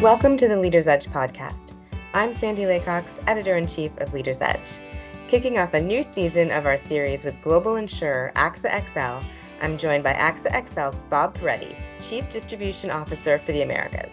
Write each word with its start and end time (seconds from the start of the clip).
Welcome 0.00 0.36
to 0.36 0.46
the 0.46 0.56
Leader's 0.56 0.86
Edge 0.86 1.08
podcast. 1.08 1.72
I'm 2.14 2.32
Sandy 2.32 2.62
Laycox, 2.62 3.20
editor 3.26 3.56
in 3.56 3.66
chief 3.66 3.90
of 3.98 4.14
Leader's 4.14 4.40
Edge. 4.40 4.78
Kicking 5.26 5.58
off 5.58 5.74
a 5.74 5.82
new 5.82 6.04
season 6.04 6.52
of 6.52 6.66
our 6.66 6.76
series 6.76 7.24
with 7.24 7.42
global 7.42 7.74
insurer 7.74 8.30
AXA 8.36 8.86
XL, 8.86 9.26
I'm 9.60 9.76
joined 9.76 10.04
by 10.04 10.12
AXA 10.12 10.52
XL's 10.52 11.02
Bob 11.10 11.36
Peretti, 11.36 11.74
Chief 12.00 12.30
Distribution 12.30 12.90
Officer 12.90 13.38
for 13.38 13.50
the 13.50 13.62
Americas. 13.62 14.12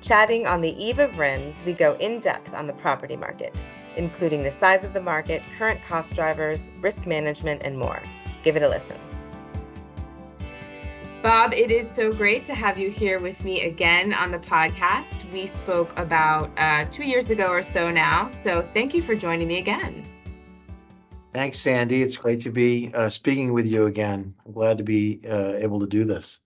Chatting 0.00 0.46
on 0.46 0.60
the 0.60 0.80
eve 0.80 1.00
of 1.00 1.18
RIMS, 1.18 1.60
we 1.66 1.72
go 1.72 1.94
in 1.94 2.20
depth 2.20 2.54
on 2.54 2.68
the 2.68 2.72
property 2.74 3.16
market, 3.16 3.60
including 3.96 4.44
the 4.44 4.50
size 4.52 4.84
of 4.84 4.92
the 4.92 5.02
market, 5.02 5.42
current 5.58 5.80
cost 5.88 6.14
drivers, 6.14 6.68
risk 6.80 7.04
management, 7.04 7.64
and 7.64 7.76
more. 7.76 8.00
Give 8.44 8.54
it 8.54 8.62
a 8.62 8.68
listen. 8.68 8.96
Bob, 11.20 11.52
it 11.52 11.72
is 11.72 11.90
so 11.90 12.12
great 12.12 12.44
to 12.44 12.54
have 12.54 12.78
you 12.78 12.88
here 12.88 13.18
with 13.18 13.42
me 13.42 13.62
again 13.62 14.14
on 14.14 14.30
the 14.30 14.38
podcast. 14.38 15.15
We 15.32 15.46
spoke 15.48 15.92
about 15.98 16.50
uh, 16.56 16.84
two 16.90 17.04
years 17.04 17.30
ago 17.30 17.48
or 17.48 17.62
so 17.62 17.90
now, 17.90 18.28
so 18.28 18.62
thank 18.72 18.94
you 18.94 19.02
for 19.02 19.14
joining 19.14 19.48
me 19.48 19.58
again. 19.58 20.06
Thanks, 21.32 21.58
Sandy. 21.58 22.02
It's 22.02 22.16
great 22.16 22.40
to 22.42 22.50
be 22.50 22.90
uh, 22.94 23.08
speaking 23.08 23.52
with 23.52 23.66
you 23.66 23.86
again. 23.86 24.34
I'm 24.46 24.52
glad 24.52 24.78
to 24.78 24.84
be 24.84 25.20
uh, 25.28 25.54
able 25.56 25.80
to 25.80 25.86
do 25.86 26.04
this. 26.04 26.40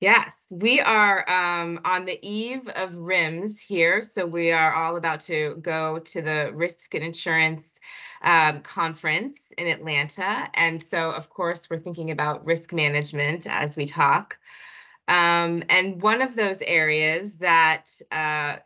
Yes, 0.00 0.52
we 0.52 0.80
are 0.80 1.28
um, 1.30 1.80
on 1.84 2.04
the 2.04 2.18
eve 2.26 2.68
of 2.68 2.94
RIMS 2.94 3.58
here. 3.58 4.02
So 4.02 4.26
we 4.26 4.52
are 4.52 4.74
all 4.74 4.96
about 4.96 5.20
to 5.20 5.56
go 5.62 5.98
to 5.98 6.22
the 6.22 6.50
Risk 6.54 6.94
and 6.94 7.04
Insurance 7.04 7.80
um, 8.22 8.60
conference 8.62 9.52
in 9.58 9.66
Atlanta. 9.66 10.48
And 10.54 10.82
so, 10.82 11.10
of 11.10 11.30
course, 11.30 11.68
we're 11.70 11.78
thinking 11.78 12.10
about 12.10 12.44
risk 12.44 12.72
management 12.72 13.46
as 13.46 13.76
we 13.76 13.86
talk. 13.86 14.38
Um, 15.08 15.62
and 15.68 16.00
one 16.00 16.22
of 16.22 16.34
those 16.34 16.62
areas 16.62 17.36
that 17.36 17.86
uh, 18.10 18.56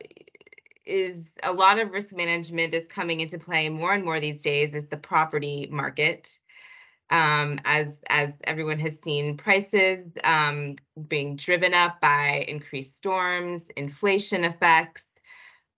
is 0.85 1.37
a 1.43 1.51
lot 1.51 1.79
of 1.79 1.91
risk 1.91 2.15
management 2.15 2.73
is 2.73 2.85
coming 2.87 3.19
into 3.19 3.37
play 3.37 3.69
more 3.69 3.93
and 3.93 4.03
more 4.03 4.19
these 4.19 4.41
days 4.41 4.73
is 4.73 4.87
the 4.87 4.97
property 4.97 5.67
market. 5.71 6.37
Um, 7.11 7.59
as 7.65 8.03
as 8.09 8.33
everyone 8.43 8.77
has 8.79 8.99
seen, 8.99 9.35
prices 9.35 10.11
um, 10.23 10.75
being 11.07 11.35
driven 11.35 11.73
up 11.73 11.99
by 11.99 12.45
increased 12.47 12.95
storms, 12.95 13.67
inflation 13.75 14.43
effects, 14.43 15.09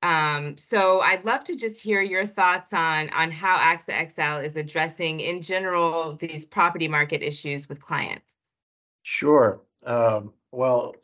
um, 0.04 0.58
so 0.58 1.02
I'd 1.02 1.26
love 1.26 1.44
to 1.46 1.56
just 1.56 1.82
hear 1.82 2.02
your 2.02 2.26
thoughts 2.26 2.74
on 2.74 3.10
on 3.10 3.30
how 3.30 3.56
AXA 3.58 4.12
XL 4.12 4.46
is 4.46 4.56
addressing, 4.56 5.20
in 5.20 5.42
general, 5.42 6.16
these 6.16 6.46
property 6.46 6.88
market 6.88 7.22
issues 7.22 7.70
with 7.70 7.82
clients. 7.82 8.36
Sure. 9.04 9.62
Um, 9.86 10.34
well, 10.52 10.96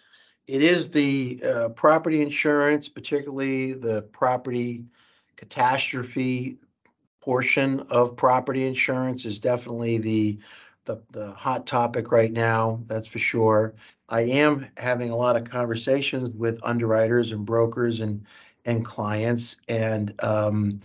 it 0.47 0.61
is 0.61 0.89
the 0.89 1.41
uh, 1.43 1.69
property 1.69 2.21
insurance, 2.21 2.87
particularly 2.87 3.73
the 3.73 4.03
property 4.03 4.85
catastrophe 5.35 6.57
portion 7.19 7.81
of 7.89 8.15
property 8.15 8.65
insurance, 8.65 9.25
is 9.25 9.39
definitely 9.39 9.97
the 9.97 10.39
the, 10.85 11.01
the 11.11 11.31
hot 11.31 11.67
topic 11.67 12.13
right 12.13 12.31
now. 12.31 12.81
That's 12.87 13.07
for 13.07 13.19
sure. 13.19 13.73
I 14.07 14.21
am 14.21 14.65
having 14.77 15.09
a 15.09 15.17
lot 15.17 15.35
of 15.35 15.43
conversations 15.43 16.29
with 16.29 16.61
underwriters 16.63 17.33
and 17.33 17.45
brokers 17.45 17.99
and 17.99 18.25
and 18.63 18.85
clients. 18.85 19.57
And 19.67 20.13
um, 20.23 20.79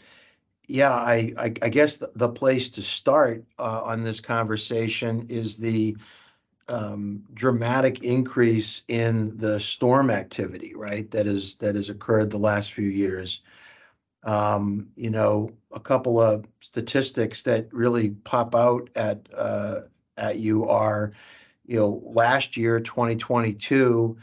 yeah, 0.69 0.93
I, 0.93 1.35
I, 1.37 1.53
I 1.63 1.69
guess 1.69 1.99
the, 1.99 2.11
the, 2.15 2.29
place 2.29 2.71
to 2.71 2.83
start 2.83 3.45
uh, 3.59 3.83
on 3.83 4.03
this 4.03 4.21
conversation 4.21 5.27
is 5.29 5.57
the 5.57 5.97
um, 6.69 7.23
dramatic 7.35 8.03
increase 8.05 8.83
in 8.89 9.37
the 9.37 9.59
storm 9.61 10.11
activity, 10.11 10.75
right? 10.75 11.11
That 11.11 11.27
is 11.27 11.57
that 11.57 11.75
has 11.75 11.91
occurred 11.91 12.31
the 12.31 12.39
last 12.39 12.73
few 12.73 12.89
years. 12.89 13.43
Um, 14.25 14.89
you 14.97 15.11
know, 15.11 15.51
a 15.73 15.81
couple 15.81 16.21
of 16.21 16.47
statistics 16.61 17.43
that 17.45 17.73
really 17.73 18.11
pop 18.11 18.55
out 18.55 18.89
at 18.95 19.27
uh, 19.37 19.81
at 20.17 20.39
you 20.39 20.69
are, 20.69 21.13
you 21.67 21.77
know, 21.79 22.03
last 22.05 22.57
year, 22.57 22.79
2022, 22.81 24.17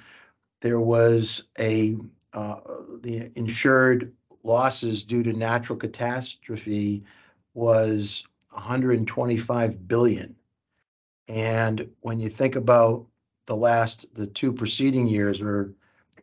there 0.61 0.79
was 0.79 1.43
a 1.59 1.95
uh, 2.33 2.59
the 3.01 3.31
insured 3.35 4.13
losses 4.43 5.03
due 5.03 5.23
to 5.23 5.33
natural 5.33 5.77
catastrophe 5.77 7.03
was 7.53 8.25
125 8.51 9.87
billion. 9.87 10.35
And 11.29 11.87
when 12.01 12.19
you 12.19 12.27
think 12.27 12.55
about 12.55 13.05
the 13.45 13.55
last, 13.55 14.07
the 14.15 14.27
two 14.27 14.51
preceding 14.51 15.07
years 15.07 15.41
were, 15.41 15.71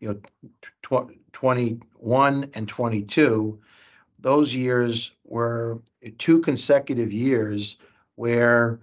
you 0.00 0.09
know, 0.09 0.21
tw- 0.83 1.12
21 1.33 2.50
and 2.55 2.69
22, 2.69 3.59
those 4.19 4.55
years 4.55 5.12
were 5.25 5.81
two 6.19 6.41
consecutive 6.41 7.12
years 7.12 7.77
where 8.17 8.81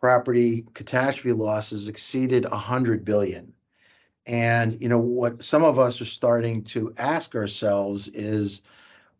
property 0.00 0.64
catastrophe 0.72 1.32
losses 1.32 1.88
exceeded 1.88 2.48
100 2.50 3.04
billion. 3.04 3.52
And 4.26 4.80
you 4.80 4.88
know 4.88 4.98
what 4.98 5.42
some 5.42 5.64
of 5.64 5.78
us 5.78 6.00
are 6.00 6.06
starting 6.06 6.62
to 6.64 6.94
ask 6.96 7.34
ourselves 7.34 8.08
is, 8.08 8.62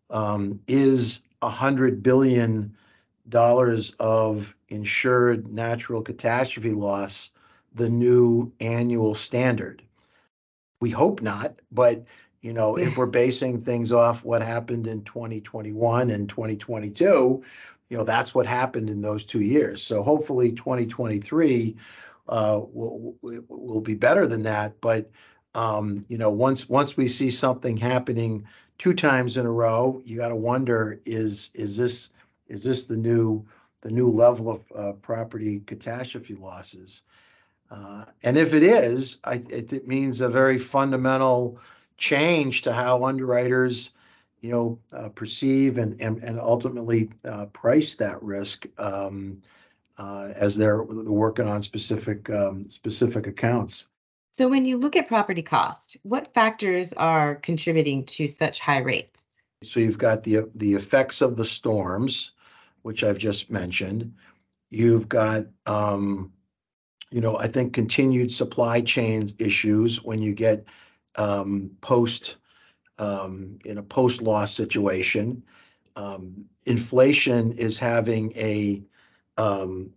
um, 0.09 0.61
is 0.69 1.21
a 1.43 1.49
hundred 1.51 2.03
billion 2.03 2.75
dollars 3.29 3.95
of 3.99 4.55
insured 4.71 5.53
natural 5.53 6.03
catastrophe 6.03 6.73
loss 6.73 7.33
the 7.75 7.89
new 7.89 8.53
annual 8.61 9.15
standard? 9.15 9.83
We 10.81 10.91
hope 10.91 11.21
not, 11.21 11.61
but 11.71 12.05
you 12.41 12.55
know, 12.55 12.77
if 12.77 12.97
we're 12.97 13.07
basing 13.07 13.63
things 13.63 13.93
off 13.93 14.25
what 14.25 14.41
happened 14.41 14.87
in 14.87 15.05
2021 15.05 16.11
and 16.11 16.29
2022, 16.29 17.45
you 17.91 17.97
know, 17.97 18.05
that's 18.05 18.35
what 18.35 18.47
happened 18.47 18.89
in 18.89 19.03
those 19.03 19.27
two 19.27 19.43
years. 19.43 19.83
So 19.83 20.03
hopefully 20.03 20.53
2023 20.53 21.77
uh, 22.29 22.61
will 22.73 23.15
will 23.21 23.81
be 23.81 23.95
better 23.95 24.27
than 24.27 24.45
that. 24.45 24.81
But 24.81 25.11
um, 25.55 26.07
you 26.09 26.17
know, 26.17 26.31
once 26.31 26.69
once 26.69 26.97
we 26.97 27.09
see 27.09 27.31
something 27.31 27.77
happening 27.77 28.47
two 28.79 28.95
times 28.95 29.37
in 29.37 29.45
a 29.45 29.51
row, 29.51 30.01
you 30.07 30.17
got 30.17 30.29
to 30.29 30.37
wonder 30.37 31.01
is 31.05 31.51
is 31.55 31.77
this 31.77 32.11
is 32.49 32.65
this 32.65 32.87
the 32.87 32.97
new 32.97 33.45
the 33.83 33.91
new 33.91 34.09
level 34.09 34.51
of 34.51 34.73
uh, 34.77 34.93
property 34.93 35.63
catastrophe 35.67 36.35
losses? 36.35 37.03
Uh, 37.71 38.05
and 38.23 38.37
if 38.37 38.53
it 38.53 38.63
is, 38.63 39.19
I, 39.25 39.35
it, 39.49 39.73
it, 39.73 39.87
means 39.87 40.21
a 40.21 40.29
very 40.29 40.59
fundamental 40.59 41.59
change 41.99 42.63
to 42.63 42.73
how 42.73 43.05
underwriters, 43.05 43.93
you 44.41 44.51
know, 44.51 44.79
uh, 44.93 45.09
perceive 45.11 45.79
and, 45.79 46.01
and 46.01 46.23
and 46.25 46.41
ultimately 46.41 47.11
uh, 47.25 47.47
price 47.47 47.95
that 47.97 48.21
risk. 48.23 48.67
Um, 48.79 49.41
uh, 50.01 50.33
as 50.35 50.57
they're 50.57 50.83
working 50.83 51.47
on 51.47 51.63
specific 51.63 52.31
um, 52.31 52.65
specific 52.71 53.27
accounts. 53.27 53.89
So 54.33 54.49
when 54.49 54.65
you 54.65 54.79
look 54.79 54.97
at 54.97 55.09
property 55.09 55.43
cost, 55.43 55.99
what 56.03 56.33
factors 56.33 56.95
are 56.95 57.35
contributing 57.37 58.07
to 58.07 58.27
such 58.27 58.61
high 58.61 58.79
rates? 58.79 59.27
So 59.63 59.79
you've 59.79 59.99
got 59.99 60.23
the 60.23 60.49
the 60.55 60.73
effects 60.75 61.21
of 61.21 61.37
the 61.37 61.45
storms, 61.45 62.33
which 62.83 63.05
I've 63.05 63.19
just 63.19 63.51
mentioned. 63.51 64.15
You've 64.71 65.09
got 65.09 65.47
um, 65.67 66.33
you 67.11 67.21
know, 67.21 67.37
I 67.37 67.49
think 67.49 67.73
continued 67.73 68.33
supply 68.33 68.81
chain 68.81 69.35
issues 69.39 70.03
when 70.03 70.23
you 70.23 70.33
get 70.33 70.65
um, 71.17 71.71
post 71.81 72.37
um, 72.99 73.59
in 73.65 73.79
a 73.79 73.83
post 73.83 74.23
loss 74.23 74.55
situation. 74.55 75.43
Um, 75.97 76.45
inflation 76.67 77.53
is 77.53 77.79
having 77.79 78.33
a 78.37 78.83
um, 79.39 79.91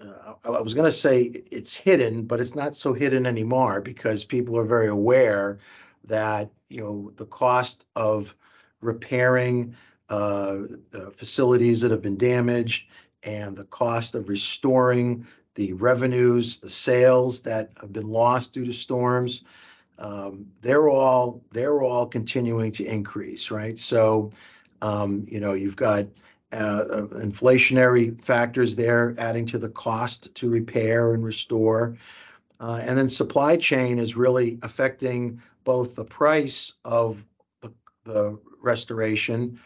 uh, 0.00 0.34
I 0.44 0.60
was 0.60 0.74
going 0.74 0.84
to 0.84 0.92
say 0.92 1.22
it's 1.50 1.74
hidden, 1.74 2.22
but 2.22 2.40
it's 2.40 2.54
not 2.54 2.76
so 2.76 2.92
hidden 2.92 3.26
anymore 3.26 3.80
because 3.80 4.24
people 4.24 4.56
are 4.56 4.64
very 4.64 4.88
aware 4.88 5.58
that 6.04 6.50
you 6.68 6.82
know 6.82 7.12
the 7.16 7.26
cost 7.26 7.86
of 7.96 8.34
repairing 8.80 9.74
uh, 10.08 10.58
the 10.90 11.12
facilities 11.16 11.80
that 11.80 11.90
have 11.90 12.02
been 12.02 12.16
damaged 12.16 12.88
and 13.22 13.56
the 13.56 13.64
cost 13.64 14.14
of 14.14 14.28
restoring 14.28 15.26
the 15.54 15.72
revenues, 15.74 16.60
the 16.60 16.70
sales 16.70 17.40
that 17.42 17.72
have 17.80 17.92
been 17.92 18.08
lost 18.08 18.52
due 18.54 18.64
to 18.64 18.72
storms. 18.72 19.44
Um, 19.98 20.46
they're 20.62 20.88
all 20.88 21.42
they're 21.50 21.82
all 21.82 22.06
continuing 22.06 22.70
to 22.72 22.84
increase, 22.84 23.50
right? 23.50 23.78
So, 23.78 24.30
um, 24.80 25.26
you 25.28 25.40
know, 25.40 25.54
you've 25.54 25.74
got 25.74 26.06
uh, 26.52 27.06
inflationary 27.12 28.22
factors 28.22 28.76
there 28.76 29.14
adding 29.18 29.46
to 29.46 29.58
the 29.58 29.68
cost 29.68 30.34
to 30.36 30.48
repair 30.48 31.14
and 31.14 31.24
restore. 31.24 31.96
Uh, 32.60 32.80
and 32.82 32.96
then 32.96 33.08
supply 33.08 33.56
chain 33.56 33.98
is 33.98 34.16
really 34.16 34.58
affecting 34.62 35.40
both 35.64 35.94
the 35.94 36.04
price 36.04 36.72
of 36.84 37.24
the, 37.60 37.72
the 38.04 38.38
restoration, 38.62 39.60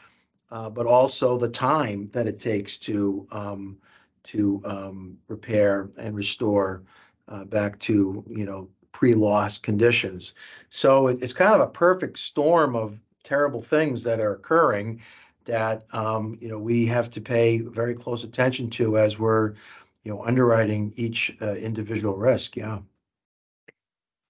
uh, 0.52 0.70
but 0.70 0.86
also 0.86 1.38
the 1.38 1.50
time 1.50 2.10
that 2.14 2.28
it 2.28 2.40
takes 2.40 2.78
to 2.78 3.26
um, 3.32 3.78
to 4.24 4.62
um, 4.66 5.18
repair 5.28 5.90
and 5.98 6.14
restore 6.16 6.84
uh, 7.28 7.44
back 7.44 7.78
to 7.80 8.24
you 8.28 8.46
know 8.46 8.68
pre-loss 8.92 9.58
conditions. 9.58 10.34
So 10.70 11.08
it, 11.08 11.22
it's 11.22 11.34
kind 11.34 11.54
of 11.54 11.60
a 11.62 11.68
perfect 11.72 12.18
storm 12.18 12.76
of 12.76 13.00
terrible 13.24 13.62
things 13.62 14.04
that 14.04 14.20
are 14.20 14.34
occurring 14.34 15.00
that 15.44 15.86
um, 15.94 16.38
you 16.40 16.48
know 16.50 16.58
we 16.58 16.86
have 16.86 17.10
to 17.12 17.20
pay 17.20 17.58
very 17.60 17.94
close 17.94 18.24
attention 18.24 18.70
to 18.70 18.98
as 18.98 19.18
we're 19.18 19.54
you 20.04 20.12
know 20.12 20.24
underwriting 20.24 20.92
each 20.96 21.36
uh, 21.42 21.54
individual 21.54 22.16
risk. 22.16 22.56
Yeah. 22.56 22.80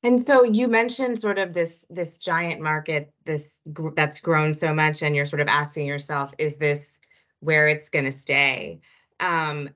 And 0.04 0.20
so 0.20 0.42
you 0.42 0.66
mentioned 0.66 1.18
sort 1.18 1.38
of 1.38 1.54
this 1.54 1.86
this 1.88 2.18
giant 2.18 2.60
market, 2.60 3.12
this 3.24 3.62
that's 3.94 4.20
grown 4.20 4.52
so 4.52 4.74
much, 4.74 5.02
and 5.02 5.14
you're 5.14 5.26
sort 5.26 5.40
of 5.40 5.48
asking 5.48 5.86
yourself, 5.86 6.34
is 6.38 6.56
this 6.56 6.98
where 7.40 7.68
it's 7.68 7.88
going 7.88 8.04
to 8.04 8.12
stay? 8.12 8.80
Um, 9.20 9.70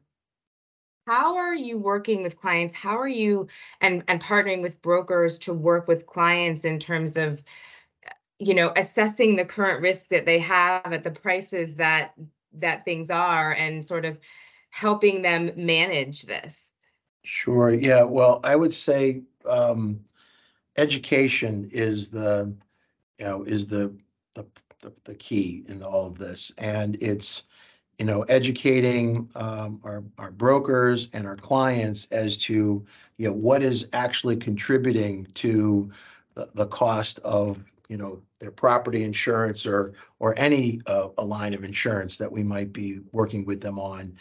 how 1.06 1.36
are 1.36 1.54
you 1.54 1.78
working 1.78 2.24
with 2.24 2.40
clients? 2.40 2.74
How 2.74 2.98
are 2.98 3.08
you 3.08 3.46
and 3.80 4.02
and 4.08 4.20
partnering 4.20 4.62
with 4.62 4.82
brokers 4.82 5.38
to 5.40 5.54
work 5.54 5.86
with 5.86 6.06
clients 6.06 6.64
in 6.64 6.80
terms 6.80 7.16
of 7.16 7.40
you 8.40 8.54
know 8.54 8.72
assessing 8.76 9.36
the 9.36 9.44
current 9.44 9.80
risk 9.80 10.08
that 10.08 10.26
they 10.26 10.40
have 10.40 10.92
at 10.92 11.04
the 11.04 11.10
prices 11.12 11.76
that 11.76 12.14
that 12.52 12.84
things 12.84 13.10
are 13.10 13.52
and 13.54 13.84
sort 13.84 14.04
of 14.04 14.18
helping 14.70 15.22
them 15.22 15.52
manage 15.54 16.22
this? 16.22 16.70
Sure. 17.22 17.72
Yeah. 17.72 18.02
Well, 18.02 18.40
I 18.42 18.56
would 18.56 18.74
say 18.74 19.22
um, 19.44 20.00
education 20.78 21.68
is 21.72 22.10
the 22.10 22.52
you 23.18 23.24
know 23.24 23.42
is 23.44 23.66
the 23.66 23.94
the 24.34 24.44
the, 24.80 24.92
the 25.04 25.14
key 25.14 25.64
in 25.68 25.82
all 25.82 26.06
of 26.06 26.18
this, 26.18 26.52
and 26.58 26.96
it's 27.00 27.44
you 27.98 28.04
know 28.04 28.22
educating 28.22 29.28
um, 29.34 29.80
our 29.84 30.04
our 30.18 30.30
brokers 30.30 31.08
and 31.12 31.26
our 31.26 31.36
clients 31.36 32.06
as 32.10 32.38
to 32.38 32.84
you 33.16 33.28
know 33.28 33.34
what 33.34 33.62
is 33.62 33.88
actually 33.92 34.36
contributing 34.36 35.26
to 35.34 35.90
the, 36.34 36.48
the 36.54 36.66
cost 36.66 37.18
of 37.20 37.58
you 37.88 37.96
know 37.96 38.20
their 38.38 38.50
property 38.50 39.04
insurance 39.04 39.66
or 39.66 39.94
or 40.18 40.38
any 40.38 40.80
uh, 40.86 41.08
a 41.18 41.24
line 41.24 41.54
of 41.54 41.64
insurance 41.64 42.18
that 42.18 42.30
we 42.30 42.42
might 42.42 42.72
be 42.72 43.00
working 43.12 43.44
with 43.44 43.60
them 43.60 43.78
on. 43.78 44.14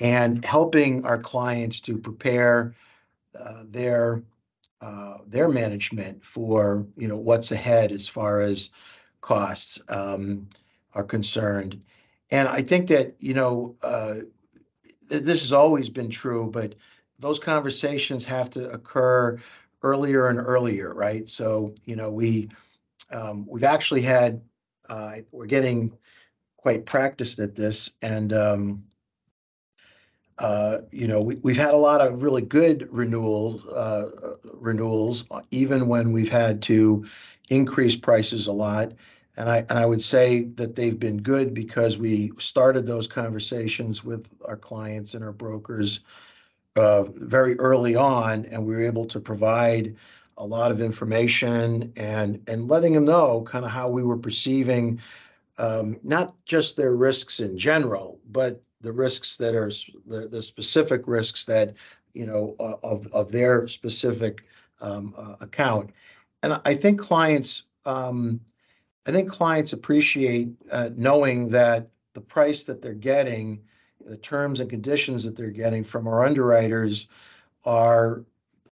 And 0.00 0.44
helping 0.44 1.04
our 1.04 1.18
clients 1.18 1.80
to 1.82 1.96
prepare 1.96 2.74
uh, 3.38 3.62
their 3.64 4.22
uh, 4.84 5.16
their 5.26 5.48
management 5.48 6.22
for 6.22 6.86
you 6.98 7.08
know 7.08 7.16
what's 7.16 7.50
ahead 7.50 7.90
as 7.90 8.06
far 8.06 8.40
as 8.40 8.70
costs 9.22 9.80
um, 9.88 10.46
are 10.92 11.02
concerned. 11.02 11.82
And 12.30 12.48
I 12.48 12.60
think 12.60 12.88
that 12.88 13.14
you 13.18 13.32
know 13.32 13.76
uh, 13.82 14.16
th- 15.08 15.22
this 15.22 15.40
has 15.40 15.52
always 15.52 15.88
been 15.88 16.10
true, 16.10 16.50
but 16.50 16.74
those 17.18 17.38
conversations 17.38 18.26
have 18.26 18.50
to 18.50 18.70
occur 18.72 19.40
earlier 19.82 20.28
and 20.28 20.38
earlier, 20.38 20.92
right? 20.92 21.30
So 21.30 21.74
you 21.86 21.96
know 21.96 22.10
we 22.10 22.50
um, 23.10 23.46
we've 23.48 23.64
actually 23.64 24.02
had 24.02 24.42
uh, 24.90 25.16
we're 25.32 25.46
getting 25.46 25.96
quite 26.58 26.84
practiced 26.84 27.38
at 27.38 27.54
this, 27.54 27.92
and 28.02 28.34
um, 28.34 28.84
uh, 30.38 30.78
you 30.90 31.06
know, 31.06 31.20
we, 31.20 31.36
we've 31.42 31.56
had 31.56 31.74
a 31.74 31.78
lot 31.78 32.00
of 32.00 32.22
really 32.22 32.42
good 32.42 32.88
renewals, 32.90 33.64
uh, 33.66 34.36
renewals, 34.54 35.24
uh, 35.30 35.40
even 35.50 35.86
when 35.86 36.12
we've 36.12 36.30
had 36.30 36.60
to 36.62 37.04
increase 37.50 37.94
prices 37.96 38.46
a 38.46 38.52
lot. 38.52 38.92
And 39.36 39.48
I, 39.48 39.58
and 39.68 39.78
I 39.78 39.86
would 39.86 40.02
say 40.02 40.44
that 40.44 40.76
they've 40.76 40.98
been 40.98 41.18
good 41.18 41.54
because 41.54 41.98
we 41.98 42.32
started 42.38 42.86
those 42.86 43.08
conversations 43.08 44.04
with 44.04 44.28
our 44.44 44.56
clients 44.56 45.14
and 45.14 45.24
our 45.24 45.32
brokers 45.32 46.00
uh, 46.76 47.04
very 47.04 47.58
early 47.58 47.94
on, 47.94 48.44
and 48.46 48.64
we 48.64 48.74
were 48.74 48.82
able 48.82 49.06
to 49.06 49.20
provide 49.20 49.94
a 50.38 50.44
lot 50.44 50.72
of 50.72 50.80
information 50.80 51.92
and 51.96 52.42
and 52.48 52.68
letting 52.68 52.92
them 52.92 53.04
know 53.04 53.42
kind 53.42 53.64
of 53.64 53.70
how 53.70 53.88
we 53.88 54.02
were 54.02 54.16
perceiving 54.16 55.00
um, 55.58 55.96
not 56.02 56.34
just 56.44 56.76
their 56.76 56.96
risks 56.96 57.38
in 57.38 57.56
general, 57.56 58.18
but 58.32 58.60
the 58.84 58.92
risks 58.92 59.36
that 59.38 59.54
are 59.56 59.72
the, 60.06 60.28
the 60.28 60.42
specific 60.42 61.02
risks 61.06 61.44
that 61.46 61.74
you 62.12 62.26
know 62.26 62.54
of 62.82 63.08
of 63.12 63.32
their 63.32 63.66
specific 63.66 64.44
um, 64.80 65.14
uh, 65.16 65.36
account. 65.40 65.90
And 66.42 66.60
I 66.64 66.74
think 66.74 67.00
clients, 67.00 67.64
um, 67.86 68.40
I 69.06 69.10
think 69.12 69.30
clients 69.30 69.72
appreciate 69.72 70.50
uh, 70.70 70.90
knowing 70.94 71.48
that 71.48 71.88
the 72.12 72.20
price 72.20 72.64
that 72.64 72.82
they're 72.82 72.92
getting, 72.92 73.60
the 74.04 74.18
terms 74.18 74.60
and 74.60 74.68
conditions 74.68 75.24
that 75.24 75.36
they're 75.36 75.50
getting 75.50 75.82
from 75.82 76.06
our 76.06 76.24
underwriters, 76.24 77.08
are 77.64 78.22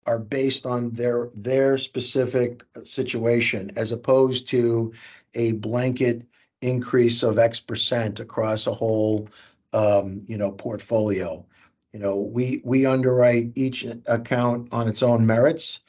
are 0.06 0.18
based 0.18 0.66
on 0.66 0.90
their 0.90 1.30
their 1.34 1.78
specific 1.78 2.62
situation, 2.84 3.72
as 3.76 3.92
opposed 3.92 4.48
to 4.48 4.92
a 5.34 5.52
blanket 5.52 6.22
increase 6.60 7.22
of 7.22 7.38
X 7.38 7.60
percent 7.60 8.20
across 8.20 8.66
a 8.66 8.74
whole 8.74 9.28
you 9.72 10.36
know, 10.36 10.52
portfolio. 10.52 11.44
You 11.92 12.00
know, 12.00 12.16
we 12.16 12.60
we 12.64 12.86
underwrite 12.86 13.52
each 13.54 13.84
account 14.06 14.68
on 14.72 14.88
its 14.88 15.02
own 15.02 15.26
merits, 15.26 15.80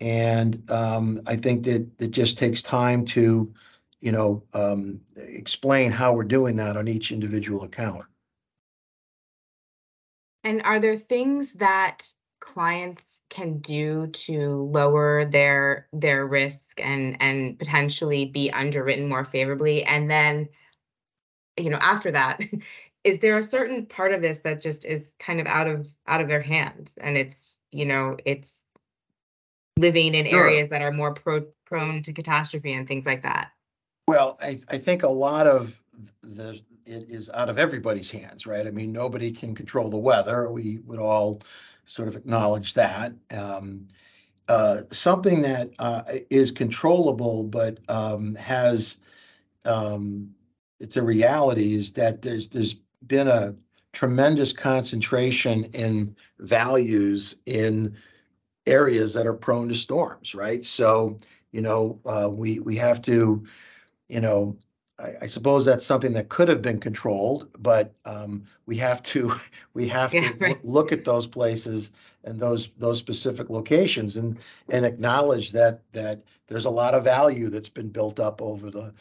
and 0.00 0.68
um, 0.70 1.20
I 1.26 1.36
think 1.36 1.64
that 1.64 1.88
it 1.98 2.10
just 2.12 2.38
takes 2.38 2.62
time 2.62 3.04
to, 3.06 3.52
you 4.00 4.12
know, 4.12 4.42
um, 4.54 5.00
explain 5.16 5.90
how 5.90 6.12
we're 6.14 6.24
doing 6.24 6.54
that 6.56 6.76
on 6.76 6.86
each 6.88 7.10
individual 7.10 7.64
account. 7.64 8.04
And 10.44 10.62
are 10.62 10.80
there 10.80 10.96
things 10.96 11.52
that 11.54 12.12
clients 12.40 13.20
can 13.28 13.58
do 13.58 14.06
to 14.06 14.62
lower 14.72 15.24
their 15.24 15.88
their 15.92 16.26
risk 16.26 16.80
and 16.80 17.16
and 17.20 17.58
potentially 17.58 18.26
be 18.26 18.50
underwritten 18.50 19.08
more 19.08 19.24
favorably? 19.24 19.84
And 19.84 20.08
then, 20.08 20.48
you 21.56 21.70
know, 21.70 21.78
after 21.80 22.12
that, 22.12 22.40
is 23.08 23.18
there 23.20 23.38
a 23.38 23.42
certain 23.42 23.86
part 23.86 24.12
of 24.12 24.20
this 24.20 24.40
that 24.40 24.60
just 24.60 24.84
is 24.84 25.12
kind 25.18 25.40
of 25.40 25.46
out 25.46 25.66
of 25.66 25.88
out 26.06 26.20
of 26.20 26.28
their 26.28 26.42
hands 26.42 26.94
and 27.00 27.16
it's 27.16 27.58
you 27.70 27.86
know 27.86 28.16
it's 28.24 28.64
living 29.78 30.14
in 30.14 30.26
Sure. 30.26 30.40
areas 30.40 30.68
that 30.68 30.82
are 30.82 30.92
more 30.92 31.14
pro- 31.14 31.46
prone 31.64 32.02
to 32.02 32.12
catastrophe 32.12 32.72
and 32.72 32.86
things 32.86 33.06
like 33.06 33.22
that 33.22 33.50
Well, 34.06 34.38
I, 34.40 34.58
I 34.68 34.78
think 34.78 35.02
a 35.02 35.08
lot 35.08 35.46
of 35.46 35.80
the, 36.22 36.60
it 36.86 37.10
is 37.10 37.30
out 37.34 37.50
of 37.50 37.58
everybody's 37.58 38.10
hands, 38.10 38.46
right? 38.46 38.66
I 38.66 38.70
mean, 38.70 38.92
nobody 38.92 39.30
can 39.30 39.54
control 39.54 39.90
the 39.90 39.98
weather. 39.98 40.50
We 40.50 40.78
would 40.86 40.98
all 40.98 41.42
sort 41.84 42.08
of 42.08 42.16
acknowledge 42.16 42.74
that. 42.74 43.12
Um, 43.30 43.86
uh, 44.48 44.82
something 44.90 45.42
that 45.42 45.70
uh, 45.78 46.02
is 46.30 46.50
controllable 46.52 47.42
but 47.44 47.78
um, 47.90 48.34
has 48.36 48.98
um, 49.66 50.30
it's 50.80 50.96
a 50.96 51.02
reality 51.02 51.74
is 51.74 51.92
that 51.92 52.22
there's 52.22 52.48
there's 52.48 52.76
been 53.06 53.28
a 53.28 53.54
tremendous 53.92 54.52
concentration 54.52 55.64
in 55.74 56.14
values 56.38 57.36
in 57.46 57.96
areas 58.66 59.14
that 59.14 59.26
are 59.26 59.34
prone 59.34 59.68
to 59.68 59.74
storms, 59.74 60.34
right? 60.34 60.64
So, 60.64 61.16
you 61.52 61.60
know, 61.60 61.98
uh, 62.04 62.28
we 62.30 62.60
we 62.60 62.76
have 62.76 63.00
to, 63.02 63.44
you 64.08 64.20
know, 64.20 64.56
I, 64.98 65.14
I 65.22 65.26
suppose 65.26 65.64
that's 65.64 65.86
something 65.86 66.12
that 66.14 66.28
could 66.28 66.48
have 66.48 66.62
been 66.62 66.80
controlled, 66.80 67.48
but 67.58 67.94
um, 68.04 68.44
we 68.66 68.76
have 68.76 69.02
to 69.04 69.32
we 69.74 69.88
have 69.88 70.12
yeah 70.12 70.32
to 70.32 70.36
right 70.38 70.64
look 70.64 70.92
at 70.92 71.04
those 71.04 71.26
places 71.26 71.92
and 72.24 72.38
those 72.40 72.68
those 72.78 72.98
specific 72.98 73.48
locations 73.50 74.16
and 74.16 74.38
and 74.68 74.84
acknowledge 74.84 75.52
that 75.52 75.82
that 75.92 76.22
there's 76.46 76.66
a 76.66 76.70
lot 76.70 76.94
of 76.94 77.04
value 77.04 77.48
that's 77.48 77.68
been 77.68 77.88
built 77.88 78.20
up 78.20 78.42
over 78.42 78.70
the 78.70 78.92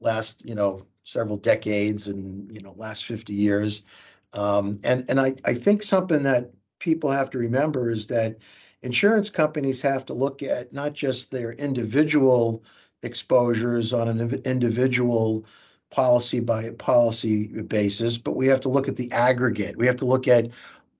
last, 0.00 0.44
you 0.44 0.54
know, 0.54 0.86
several 1.04 1.36
decades 1.36 2.08
and, 2.08 2.50
you 2.52 2.60
know, 2.60 2.74
last 2.76 3.04
50 3.04 3.32
years. 3.32 3.84
Um, 4.32 4.78
and 4.84 5.04
and 5.08 5.20
I, 5.20 5.34
I 5.44 5.54
think 5.54 5.82
something 5.82 6.22
that 6.22 6.50
people 6.78 7.10
have 7.10 7.30
to 7.30 7.38
remember 7.38 7.90
is 7.90 8.06
that 8.08 8.38
insurance 8.82 9.30
companies 9.30 9.82
have 9.82 10.04
to 10.06 10.14
look 10.14 10.42
at 10.42 10.72
not 10.72 10.94
just 10.94 11.30
their 11.30 11.52
individual 11.52 12.62
exposures 13.02 13.92
on 13.92 14.08
an 14.08 14.34
individual 14.44 15.44
policy 15.90 16.40
by 16.40 16.70
policy 16.70 17.46
basis, 17.62 18.16
but 18.16 18.36
we 18.36 18.46
have 18.46 18.60
to 18.62 18.68
look 18.68 18.88
at 18.88 18.96
the 18.96 19.12
aggregate. 19.12 19.76
We 19.76 19.86
have 19.86 19.96
to 19.98 20.06
look 20.06 20.26
at 20.26 20.48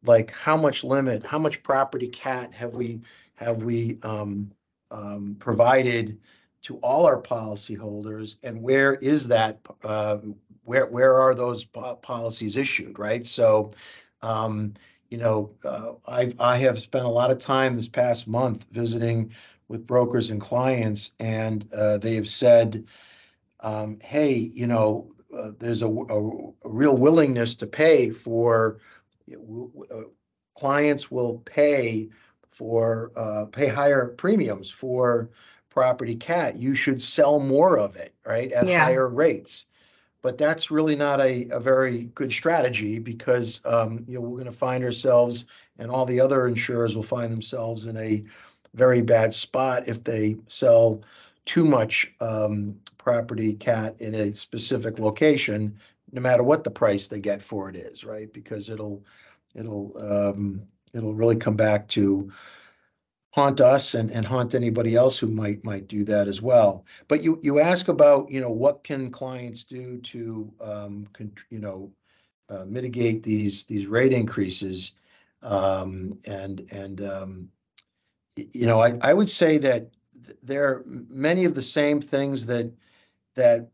like 0.04 0.30
how 0.30 0.56
much 0.56 0.84
limit, 0.84 1.24
how 1.24 1.38
much 1.38 1.62
property 1.62 2.08
cat 2.08 2.52
have 2.52 2.74
we 2.74 3.00
have 3.34 3.62
we 3.62 3.98
um, 4.02 4.50
um, 4.90 5.36
provided 5.38 6.18
to 6.62 6.76
all 6.78 7.06
our 7.06 7.20
policyholders, 7.20 8.36
and 8.42 8.62
where 8.62 8.94
is 8.96 9.28
that? 9.28 9.60
Uh, 9.82 10.18
where 10.64 10.86
where 10.86 11.14
are 11.14 11.34
those 11.34 11.64
po- 11.64 11.96
policies 11.96 12.56
issued? 12.56 12.98
Right. 12.98 13.26
So, 13.26 13.72
um, 14.22 14.74
you 15.10 15.18
know, 15.18 15.50
uh, 15.64 15.92
I 16.08 16.32
I 16.38 16.56
have 16.58 16.78
spent 16.78 17.04
a 17.04 17.08
lot 17.08 17.30
of 17.30 17.38
time 17.38 17.76
this 17.76 17.88
past 17.88 18.28
month 18.28 18.66
visiting 18.70 19.32
with 19.68 19.86
brokers 19.86 20.30
and 20.30 20.40
clients, 20.40 21.14
and 21.20 21.66
uh, 21.74 21.98
they 21.98 22.14
have 22.14 22.28
said, 22.28 22.84
um, 23.60 23.98
"Hey, 24.02 24.32
you 24.54 24.66
know, 24.66 25.08
uh, 25.36 25.52
there's 25.58 25.82
a, 25.82 25.88
a, 25.88 26.48
a 26.64 26.68
real 26.68 26.96
willingness 26.96 27.54
to 27.56 27.66
pay 27.66 28.10
for." 28.10 28.78
Uh, 29.32 30.02
clients 30.54 31.10
will 31.10 31.38
pay 31.44 32.08
for, 32.48 33.10
uh, 33.16 33.46
pay 33.46 33.68
higher 33.68 34.08
premiums 34.08 34.70
for 34.70 35.30
property 35.72 36.14
cat, 36.14 36.56
you 36.56 36.74
should 36.74 37.02
sell 37.02 37.40
more 37.40 37.78
of 37.78 37.96
it, 37.96 38.14
right? 38.26 38.52
At 38.52 38.68
Yeah. 38.68 38.84
higher 38.84 39.08
rates. 39.08 39.66
But 40.22 40.38
that's 40.38 40.70
really 40.70 40.96
not 40.96 41.20
a, 41.20 41.48
a 41.50 41.58
very 41.60 42.04
good 42.14 42.32
strategy 42.32 42.98
because, 42.98 43.60
um, 43.64 44.04
you 44.06 44.14
know, 44.14 44.20
we're 44.20 44.38
gonna 44.38 44.52
find 44.52 44.84
ourselves 44.84 45.46
and 45.78 45.90
all 45.90 46.04
the 46.06 46.20
other 46.20 46.46
insurers 46.46 46.94
will 46.94 47.02
find 47.02 47.32
themselves 47.32 47.86
in 47.86 47.96
a 47.96 48.22
very 48.74 49.02
bad 49.02 49.34
spot 49.34 49.88
if 49.88 50.04
they 50.04 50.36
sell 50.48 51.02
too 51.44 51.64
much, 51.64 52.12
um, 52.20 52.78
property 52.98 53.52
cat 53.54 54.00
in 54.00 54.14
a 54.14 54.34
specific 54.34 54.98
location, 54.98 55.76
no 56.12 56.20
matter 56.20 56.42
what 56.44 56.64
the 56.64 56.70
price 56.70 57.08
they 57.08 57.20
get 57.20 57.42
for 57.42 57.68
it 57.68 57.76
is, 57.76 58.04
right? 58.04 58.32
Because 58.32 58.70
it'll, 58.70 59.02
it'll, 59.54 59.92
um, 59.98 60.62
it'll 60.94 61.14
really 61.14 61.36
come 61.36 61.56
back 61.56 61.88
to 61.88 62.30
haunt 63.32 63.62
us 63.62 63.94
and, 63.94 64.10
and 64.10 64.26
haunt 64.26 64.54
anybody 64.54 64.94
else 64.94 65.18
who 65.18 65.26
might, 65.26 65.64
might 65.64 65.88
do 65.88 66.04
that 66.04 66.28
as 66.28 66.42
well. 66.42 66.84
But 67.08 67.22
you, 67.22 67.40
you 67.42 67.60
ask 67.60 67.88
about, 67.88 68.30
you 68.30 68.40
know, 68.40 68.50
what 68.50 68.84
can 68.84 69.10
clients 69.10 69.64
do 69.64 69.98
to, 69.98 70.52
um, 70.60 71.08
con- 71.14 71.32
you 71.48 71.58
know, 71.58 71.90
uh, 72.50 72.66
mitigate 72.66 73.22
these, 73.22 73.64
these 73.64 73.86
rate 73.86 74.12
increases? 74.12 74.92
Um, 75.42 76.18
and, 76.26 76.68
and, 76.70 77.00
um, 77.00 77.48
you 78.36 78.66
know, 78.66 78.80
I, 78.80 78.98
I 79.00 79.14
would 79.14 79.30
say 79.30 79.56
that 79.58 79.88
th- 80.26 80.38
there 80.42 80.68
are 80.68 80.84
many 80.86 81.46
of 81.46 81.54
the 81.54 81.62
same 81.62 82.02
things 82.02 82.44
that, 82.46 82.70
that, 83.34 83.70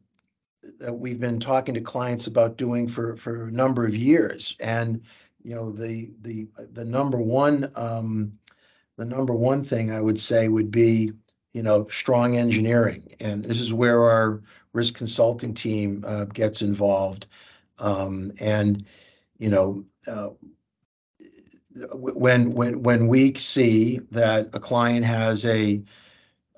that 0.79 0.93
we've 0.93 1.21
been 1.21 1.41
talking 1.41 1.75
to 1.75 1.81
clients 1.81 2.29
about 2.29 2.59
doing 2.59 2.87
for, 2.87 3.17
for 3.17 3.49
a 3.49 3.53
number 3.53 3.85
of 3.85 3.97
years. 3.97 4.55
And, 4.61 5.03
you 5.43 5.57
know, 5.57 5.73
the, 5.73 6.11
the, 6.23 6.47
the 6.75 6.85
number 6.85 7.19
one, 7.19 7.73
um, 7.75 8.38
the 8.99 9.05
number 9.05 9.33
one 9.33 9.63
thing 9.65 9.93
I 9.93 10.01
would 10.01 10.21
say 10.21 10.49
would 10.49 10.71
be, 10.73 11.13
you 11.55 11.63
know, 11.63 11.87
strong 11.87 12.37
engineering. 12.37 13.05
And 13.21 13.45
this 13.45 13.61
is 13.61 13.73
where 13.73 14.03
our 14.03 14.43
risk 14.73 14.95
consulting 14.95 15.55
team 15.55 16.05
uh, 16.07 16.25
gets 16.25 16.61
involved. 16.63 17.27
Um, 17.79 18.33
and, 18.41 18.85
you 19.39 19.51
know, 19.51 19.85
uh, 20.09 20.31
when, 21.93 22.51
when, 22.51 22.83
when 22.83 23.07
we 23.07 23.35
see 23.35 24.01
that 24.11 24.51
a 24.53 24.59
client 24.59 25.05
has 25.05 25.45
a 25.45 25.81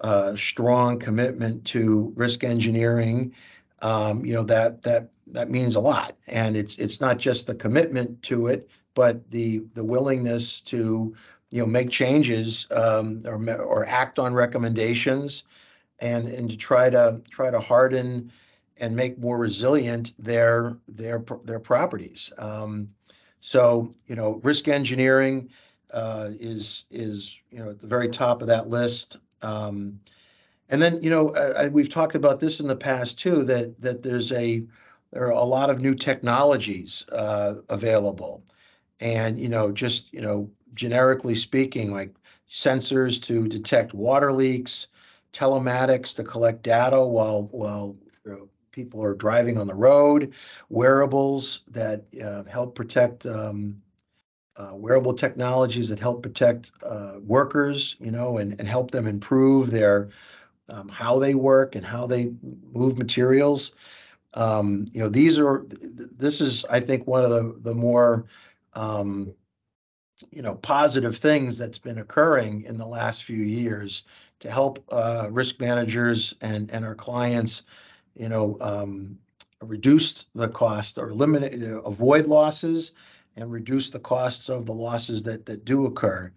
uh, 0.00 0.34
strong 0.34 0.98
commitment 0.98 1.62
to 1.66 2.10
risk 2.16 2.42
engineering, 2.42 3.34
um, 3.82 4.24
you 4.24 4.32
know, 4.32 4.44
that, 4.44 4.80
that, 4.82 5.10
that 5.26 5.50
means 5.50 5.76
a 5.76 5.80
lot. 5.80 6.16
And 6.26 6.56
it's, 6.56 6.78
it's 6.78 7.02
not 7.02 7.18
just 7.18 7.46
the 7.46 7.54
commitment 7.54 8.22
to 8.22 8.46
it, 8.46 8.70
but 8.94 9.30
the, 9.30 9.58
the 9.74 9.84
willingness 9.84 10.62
to, 10.62 11.14
you 11.50 11.60
know, 11.60 11.66
make 11.66 11.90
changes, 11.90 12.66
um, 12.70 13.22
or, 13.24 13.36
or 13.60 13.86
act 13.86 14.18
on 14.18 14.32
recommendations 14.34 15.44
and, 15.98 16.28
and 16.28 16.48
to 16.50 16.56
try 16.56 16.88
to, 16.88 17.20
try 17.30 17.50
to 17.50 17.60
harden 17.60 18.30
and 18.78 18.94
make 18.94 19.18
more 19.18 19.36
resilient 19.36 20.12
their, 20.18 20.76
their, 20.88 21.24
their 21.44 21.58
properties. 21.58 22.32
Um, 22.38 22.88
so, 23.40 23.94
you 24.06 24.16
know, 24.16 24.40
risk 24.44 24.68
engineering, 24.68 25.50
uh, 25.92 26.28
is, 26.38 26.84
is, 26.90 27.36
you 27.50 27.58
know, 27.58 27.70
at 27.70 27.80
the 27.80 27.86
very 27.86 28.08
top 28.08 28.42
of 28.42 28.48
that 28.48 28.68
list. 28.68 29.18
Um, 29.42 29.98
and 30.68 30.80
then, 30.80 31.02
you 31.02 31.10
know, 31.10 31.34
I, 31.34 31.64
I, 31.64 31.68
we've 31.68 31.90
talked 31.90 32.14
about 32.14 32.38
this 32.38 32.60
in 32.60 32.68
the 32.68 32.76
past 32.76 33.18
too, 33.18 33.44
that, 33.44 33.80
that 33.80 34.02
there's 34.02 34.30
a, 34.32 34.62
there 35.12 35.26
are 35.26 35.30
a 35.30 35.42
lot 35.42 35.68
of 35.68 35.80
new 35.80 35.94
technologies, 35.94 37.04
uh, 37.10 37.56
available. 37.68 38.44
And, 39.00 39.38
you 39.38 39.48
know, 39.48 39.72
just, 39.72 40.12
you 40.12 40.20
know, 40.20 40.48
generically 40.74 41.34
speaking, 41.34 41.92
like 41.92 42.14
sensors 42.50 43.22
to 43.22 43.48
detect 43.48 43.94
water 43.94 44.32
leaks, 44.32 44.88
telematics 45.32 46.14
to 46.16 46.24
collect 46.24 46.62
data 46.62 47.04
while, 47.04 47.44
while, 47.52 47.96
people 48.72 49.02
are 49.02 49.14
driving 49.14 49.58
on 49.58 49.66
the 49.66 49.74
road, 49.74 50.32
wearables 50.68 51.62
that, 51.66 52.04
uh, 52.24 52.44
help 52.44 52.74
protect, 52.76 53.26
um, 53.26 53.74
uh, 54.56 54.70
wearable 54.74 55.12
technologies 55.12 55.88
that 55.88 55.98
help 55.98 56.22
protect, 56.22 56.70
uh, 56.84 57.14
workers, 57.26 57.96
you 57.98 58.12
know, 58.12 58.38
and, 58.38 58.52
and 58.60 58.68
help 58.68 58.92
them 58.92 59.08
improve 59.08 59.72
their, 59.72 60.08
um, 60.68 60.88
how 60.88 61.18
they 61.18 61.34
work 61.34 61.74
and 61.74 61.84
how 61.84 62.06
they 62.06 62.32
move 62.72 62.96
materials. 62.96 63.74
Um, 64.34 64.86
you 64.92 65.00
know, 65.00 65.08
these 65.08 65.38
are, 65.38 65.64
th- 65.64 65.96
th- 65.96 66.10
this 66.16 66.40
is, 66.40 66.64
I 66.66 66.78
think, 66.78 67.08
one 67.08 67.24
of 67.24 67.30
the, 67.30 67.56
the 67.62 67.74
more, 67.74 68.26
um, 68.74 69.34
you 70.30 70.42
know, 70.42 70.54
positive 70.56 71.16
things 71.16 71.58
that's 71.58 71.78
been 71.78 71.98
occurring 71.98 72.62
in 72.62 72.76
the 72.76 72.86
last 72.86 73.24
few 73.24 73.42
years 73.42 74.04
to 74.40 74.50
help, 74.50 74.84
uh, 74.92 75.28
risk 75.30 75.60
managers 75.60 76.34
and, 76.40 76.70
and 76.70 76.84
our 76.84 76.94
clients, 76.94 77.64
you 78.14 78.28
know, 78.28 78.56
um, 78.60 79.18
reduce 79.62 80.26
the 80.34 80.48
cost 80.48 80.98
or 80.98 81.10
eliminate, 81.10 81.52
you 81.52 81.68
know, 81.68 81.80
avoid 81.80 82.26
losses 82.26 82.92
and 83.36 83.52
reduce 83.52 83.90
the 83.90 83.98
costs 84.00 84.48
of 84.48 84.66
the 84.66 84.72
losses 84.72 85.22
that, 85.22 85.46
that 85.46 85.64
do 85.64 85.86
occur. 85.86 86.32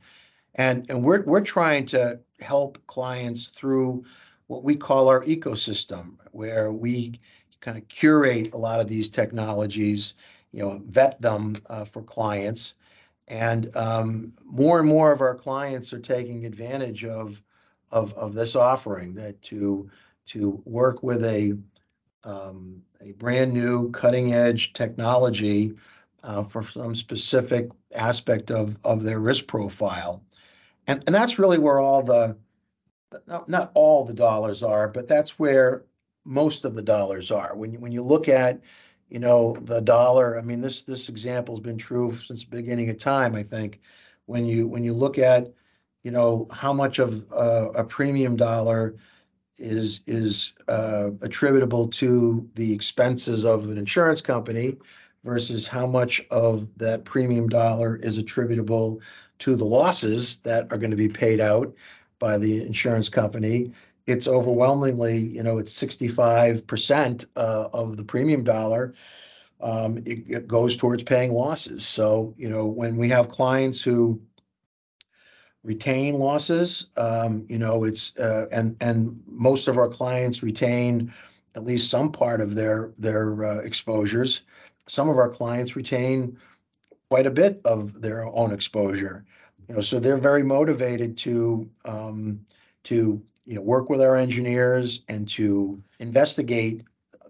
And, 0.56 0.90
and 0.90 1.04
we're, 1.04 1.24
we're 1.24 1.42
trying 1.42 1.86
to 1.88 2.20
help 2.42 2.78
clients 2.88 3.48
through 3.48 4.04
what 4.48 4.64
we 4.64 4.76
call 4.76 5.08
our 5.08 5.24
ecosystem, 5.24 6.16
where 6.32 6.72
we 6.72 7.20
kind 7.62 7.78
of 7.78 7.88
curate 7.88 8.54
a 8.54 8.58
lot 8.58 8.80
of 8.80 8.88
these 8.88 9.10
technologies, 9.10 10.16
you 10.52 10.60
know, 10.60 10.82
vet 10.88 11.20
them 11.22 11.56
uh, 11.70 11.86
for 11.86 12.04
clients. 12.04 12.76
And 13.28 13.76
um, 13.76 14.34
more 14.46 14.80
and 14.80 14.88
more 14.88 15.12
of 15.12 15.22
our 15.22 15.36
clients 15.36 15.94
are 15.94 16.00
taking 16.00 16.46
advantage 16.46 17.06
of, 17.06 17.42
of, 17.92 18.14
of 18.16 18.34
this 18.34 18.56
offering 18.56 19.14
that 19.16 19.42
to, 19.44 19.90
to 20.28 20.62
work 20.66 21.04
with 21.04 21.24
a, 21.24 21.58
um, 22.24 22.82
a 23.02 23.14
brand 23.14 23.54
new 23.54 23.92
cutting 23.92 24.34
edge 24.34 24.74
technology 24.74 25.74
uh, 26.24 26.44
for 26.44 26.64
some 26.64 26.96
specific 26.96 27.70
aspect 27.96 28.52
of, 28.52 28.78
of 28.84 29.04
their 29.04 29.20
risk 29.20 29.48
profile. 29.48 30.24
And, 30.88 31.04
and 31.06 31.16
that's 31.16 31.40
really 31.40 31.60
where 31.60 31.80
all 31.80 32.02
the, 32.02 32.38
not, 33.28 33.48
not 33.48 33.72
all 33.74 34.04
the 34.04 34.14
dollars 34.14 34.64
are, 34.64 34.88
but 34.88 35.08
that's 35.08 35.40
where 35.40 35.84
most 36.26 36.66
of 36.66 36.76
the 36.76 36.82
dollars 36.82 37.32
are. 37.32 37.56
When 37.56 37.72
you, 37.72 37.80
when 37.80 37.92
you 37.92 38.02
look 38.02 38.28
at, 38.28 38.60
you 39.14 39.20
know, 39.20 39.56
the 39.62 39.80
dollar, 39.80 40.40
I 40.40 40.42
mean, 40.42 40.60
this, 40.60 40.84
this 40.84 41.08
example's 41.08 41.60
been 41.60 41.78
true 41.78 42.18
since 42.18 42.44
the 42.44 42.50
beginning 42.50 42.90
of 42.90 42.98
time, 42.98 43.36
I 43.36 43.44
think. 43.44 43.80
When 44.26 44.48
you, 44.48 44.68
when 44.68 44.84
you 44.84 44.92
look 44.92 45.20
at, 45.20 45.54
you 46.02 46.10
know, 46.10 46.48
how 46.52 46.74
much 46.74 46.98
of 46.98 47.32
uh, 47.32 47.70
a 47.76 47.84
premium 47.84 48.36
dollar 48.36 48.96
is, 49.60 50.02
is 50.08 50.54
uh, 50.68 51.12
attributable 51.22 51.88
to 51.90 52.50
the 52.56 52.74
expenses 52.74 53.46
of 53.46 53.70
an 53.70 53.78
insurance 53.78 54.20
company 54.20 54.78
versus 55.24 55.68
how 55.68 55.86
much 55.86 56.20
of 56.32 56.68
that 56.78 57.06
premium 57.06 57.48
dollar 57.48 57.98
is 57.98 58.18
attributable 58.18 59.00
to 59.38 59.56
the 59.56 59.64
losses 59.64 60.38
that 60.38 60.64
are 60.72 60.78
going 60.80 60.90
to 60.90 60.98
be 60.98 61.08
paid 61.08 61.40
out 61.40 61.72
by 62.18 62.40
the 62.40 62.64
insurance 62.64 63.10
company. 63.10 63.72
It's 64.06 64.28
overwhelmingly, 64.28 65.18
you 65.18 65.44
know, 65.44 65.58
it's 65.58 65.72
sixty-five 65.72 66.68
percent 66.68 67.26
uh, 67.38 67.70
of 67.74 67.96
the 67.96 68.04
premium 68.04 68.44
dollar. 68.44 68.94
Um, 69.62 70.00
it, 70.00 70.30
it 70.30 70.48
goes 70.48 70.76
towards 70.76 71.04
paying 71.04 71.32
losses. 71.32 71.88
So, 71.88 72.34
you 72.38 72.50
know, 72.50 72.66
when 72.66 72.98
we 72.98 73.08
have 73.10 73.30
clients 73.30 73.82
who 73.82 74.20
retain 75.64 76.20
losses, 76.20 76.88
um, 76.98 77.46
you 77.48 77.58
know, 77.58 77.86
it's, 77.86 78.18
uh, 78.20 78.48
and, 78.52 78.76
and 78.82 79.18
most 79.26 79.70
of 79.70 79.78
our 79.78 79.88
clients 79.88 80.44
retain 80.44 81.14
at 81.56 81.64
least 81.64 81.90
some 81.90 82.12
part 82.12 82.42
of 82.42 82.56
their, 82.56 82.92
their, 82.98 83.46
uh, 83.46 83.60
exposures. 83.60 84.42
Some 84.88 85.08
of 85.08 85.18
our 85.18 85.30
clients 85.30 85.78
retain 85.78 86.38
quite 87.10 87.26
a 87.26 87.32
bit 87.32 87.62
of 87.64 88.02
their 88.02 88.26
own 88.26 88.52
exposure. 88.52 89.24
You 89.70 89.76
know, 89.76 89.82
so 89.82 89.98
they're 89.98 90.18
very 90.18 90.44
motivated 90.44 91.16
to, 91.20 91.70
um, 91.86 92.46
to, 92.84 93.24
you 93.46 93.56
know, 93.56 93.62
work 93.62 93.90
with 93.90 94.02
our 94.02 94.16
engineers 94.16 95.04
and 95.10 95.28
to 95.30 95.82
investigate 96.00 96.84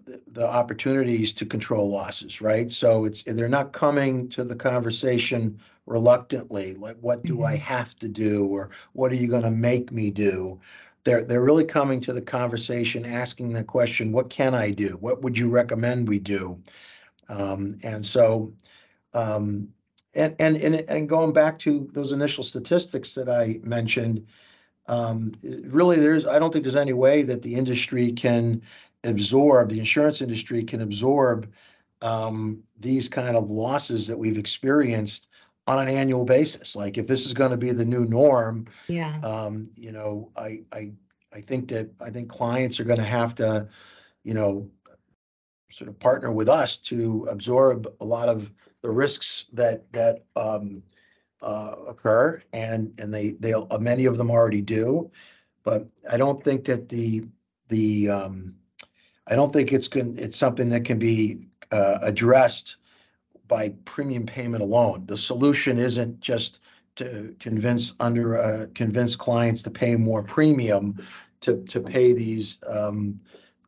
the, 0.04 0.22
the 0.28 0.48
opportunities 0.48 1.32
to 1.34 1.46
control 1.46 1.90
losses, 1.90 2.40
right? 2.40 2.70
So 2.70 3.04
it's, 3.04 3.22
they're 3.24 3.48
not 3.48 3.72
coming 3.72 4.28
to 4.30 4.44
the 4.44 4.54
conversation 4.56 5.60
reluctantly, 5.86 6.74
like, 6.74 6.96
what 7.00 7.24
do 7.26 7.42
I 7.44 7.56
Mhm. 7.56 7.60
have 7.60 7.94
to 7.96 8.08
do? 8.08 8.46
Or 8.46 8.70
what 8.92 9.12
are 9.12 9.16
you 9.16 9.28
gonna 9.28 9.50
make 9.50 9.92
me 9.92 10.10
do? 10.10 10.60
They're, 11.04 11.24
they're 11.24 11.42
really 11.44 11.64
coming 11.64 12.00
to 12.02 12.12
the 12.12 12.22
conversation, 12.22 13.04
asking 13.04 13.52
the 13.52 13.64
question, 13.64 14.12
what 14.12 14.30
can 14.30 14.54
I 14.54 14.70
do? 14.70 14.96
What 15.00 15.22
would 15.22 15.36
you 15.38 15.50
recommend 15.50 16.08
we 16.08 16.18
do? 16.18 16.62
Um, 17.28 17.76
and 17.82 18.04
so, 18.04 18.52
um, 19.14 19.68
and, 20.14 20.36
and, 20.38 20.56
and, 20.56 20.76
and 20.88 21.08
going 21.08 21.32
back 21.32 21.58
to 21.60 21.88
those 21.92 22.12
initial 22.12 22.44
statistics 22.44 23.14
that 23.14 23.28
I 23.28 23.60
mentioned, 23.62 24.26
um, 24.86 25.32
really, 25.42 25.98
there's, 25.98 26.26
I 26.26 26.38
don't 26.38 26.52
think 26.52 26.64
there's 26.64 26.76
any 26.76 26.92
way 26.92 27.22
that 27.22 27.42
the 27.42 27.54
industry 27.54 28.12
can 28.12 28.60
absorb, 29.04 29.70
the 29.70 29.78
insurance 29.78 30.20
industry 30.20 30.62
can 30.62 30.82
absorb 30.82 31.50
um, 32.02 32.62
these 32.78 33.08
kind 33.08 33.36
of 33.36 33.50
losses 33.50 34.06
that 34.06 34.18
we've 34.18 34.38
experienced 34.38 35.28
on 35.66 35.78
an 35.78 35.88
annual 35.88 36.24
basis. 36.24 36.76
Like 36.76 36.98
if 36.98 37.06
this 37.06 37.24
is 37.24 37.32
gonna 37.32 37.56
be 37.56 37.72
the 37.72 37.84
new 37.84 38.04
norm, 38.04 38.66
Yeah. 38.88 39.18
um, 39.22 39.70
you 39.76 39.92
know, 39.92 40.30
I, 40.36 40.62
I, 40.72 40.92
I 41.32 41.40
think 41.40 41.68
that, 41.68 41.90
I 42.00 42.10
think 42.10 42.28
clients 42.28 42.78
are 42.78 42.84
gonna 42.84 43.02
have 43.02 43.34
to, 43.36 43.68
you 44.22 44.34
know, 44.34 44.70
sort 45.70 45.88
of 45.88 45.98
partner 45.98 46.30
with 46.30 46.48
us 46.48 46.76
to 46.78 47.26
absorb 47.30 47.88
a 48.00 48.04
lot 48.04 48.28
of 48.28 48.52
the 48.82 48.90
risks 48.90 49.46
that, 49.54 49.90
that, 49.92 50.24
um, 50.36 50.82
uh, 51.44 51.74
occur 51.86 52.42
and, 52.52 52.92
and 52.98 53.12
they, 53.12 53.30
they'll, 53.40 53.66
uh, 53.70 53.78
many 53.78 54.06
of 54.06 54.16
them 54.18 54.30
already 54.30 54.62
do. 54.62 55.10
But 55.62 55.86
I 56.10 56.16
don't 56.16 56.42
think 56.42 56.64
that 56.64 56.88
the, 56.88 57.24
the, 57.68 58.10
um, 58.10 58.54
I 59.26 59.36
don't 59.36 59.52
think 59.52 59.72
it's 59.72 59.88
going, 59.88 60.16
it's 60.18 60.38
something 60.38 60.68
that 60.70 60.84
can 60.84 60.98
be, 60.98 61.48
uh, 61.70 61.98
addressed 62.02 62.76
by 63.46 63.74
premium 63.84 64.26
payment 64.26 64.62
alone. 64.62 65.06
The 65.06 65.16
solution 65.16 65.78
isn't 65.78 66.20
just 66.20 66.60
to 66.96 67.34
convince 67.38 67.94
under, 68.00 68.38
uh, 68.38 68.66
convince 68.74 69.16
clients 69.16 69.62
to 69.62 69.70
pay 69.70 69.96
more 69.96 70.22
premium 70.22 70.96
to, 71.40 71.62
to 71.64 71.80
pay 71.80 72.12
these, 72.12 72.58
um, 72.66 73.20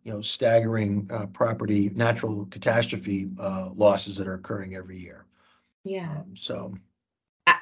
you 0.05 0.13
know, 0.13 0.23
staggering, 0.23 1.09
uh, 1.11 1.27
property, 1.27 1.91
natural 1.95 2.47
catastrophe, 2.47 3.29
uh, 3.41 3.71
losses 3.75 4.17
that 4.17 4.29
are 4.29 4.35
occurring 4.35 4.75
every 4.77 4.99
year. 4.99 5.27
Yeah. 5.85 6.11
Um, 6.11 6.37
So, 6.37 6.75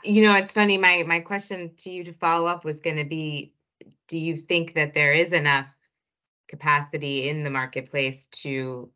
You 0.02 0.22
know, 0.22 0.34
it's 0.34 0.52
funny, 0.52 0.78
my, 0.78 1.02
my 1.06 1.20
question 1.20 1.74
to 1.78 1.90
you 1.90 2.04
to 2.04 2.12
follow 2.12 2.46
up 2.46 2.64
was 2.64 2.80
gonna 2.80 3.04
be, 3.04 3.54
do 4.08 4.18
you 4.18 4.36
think 4.36 4.74
that 4.74 4.92
there 4.92 5.12
is 5.12 5.28
enough 5.28 5.74
capacity 6.48 7.28
in 7.28 7.42
the 7.42 7.50
marketplace 7.50 8.26
to, 8.26 8.90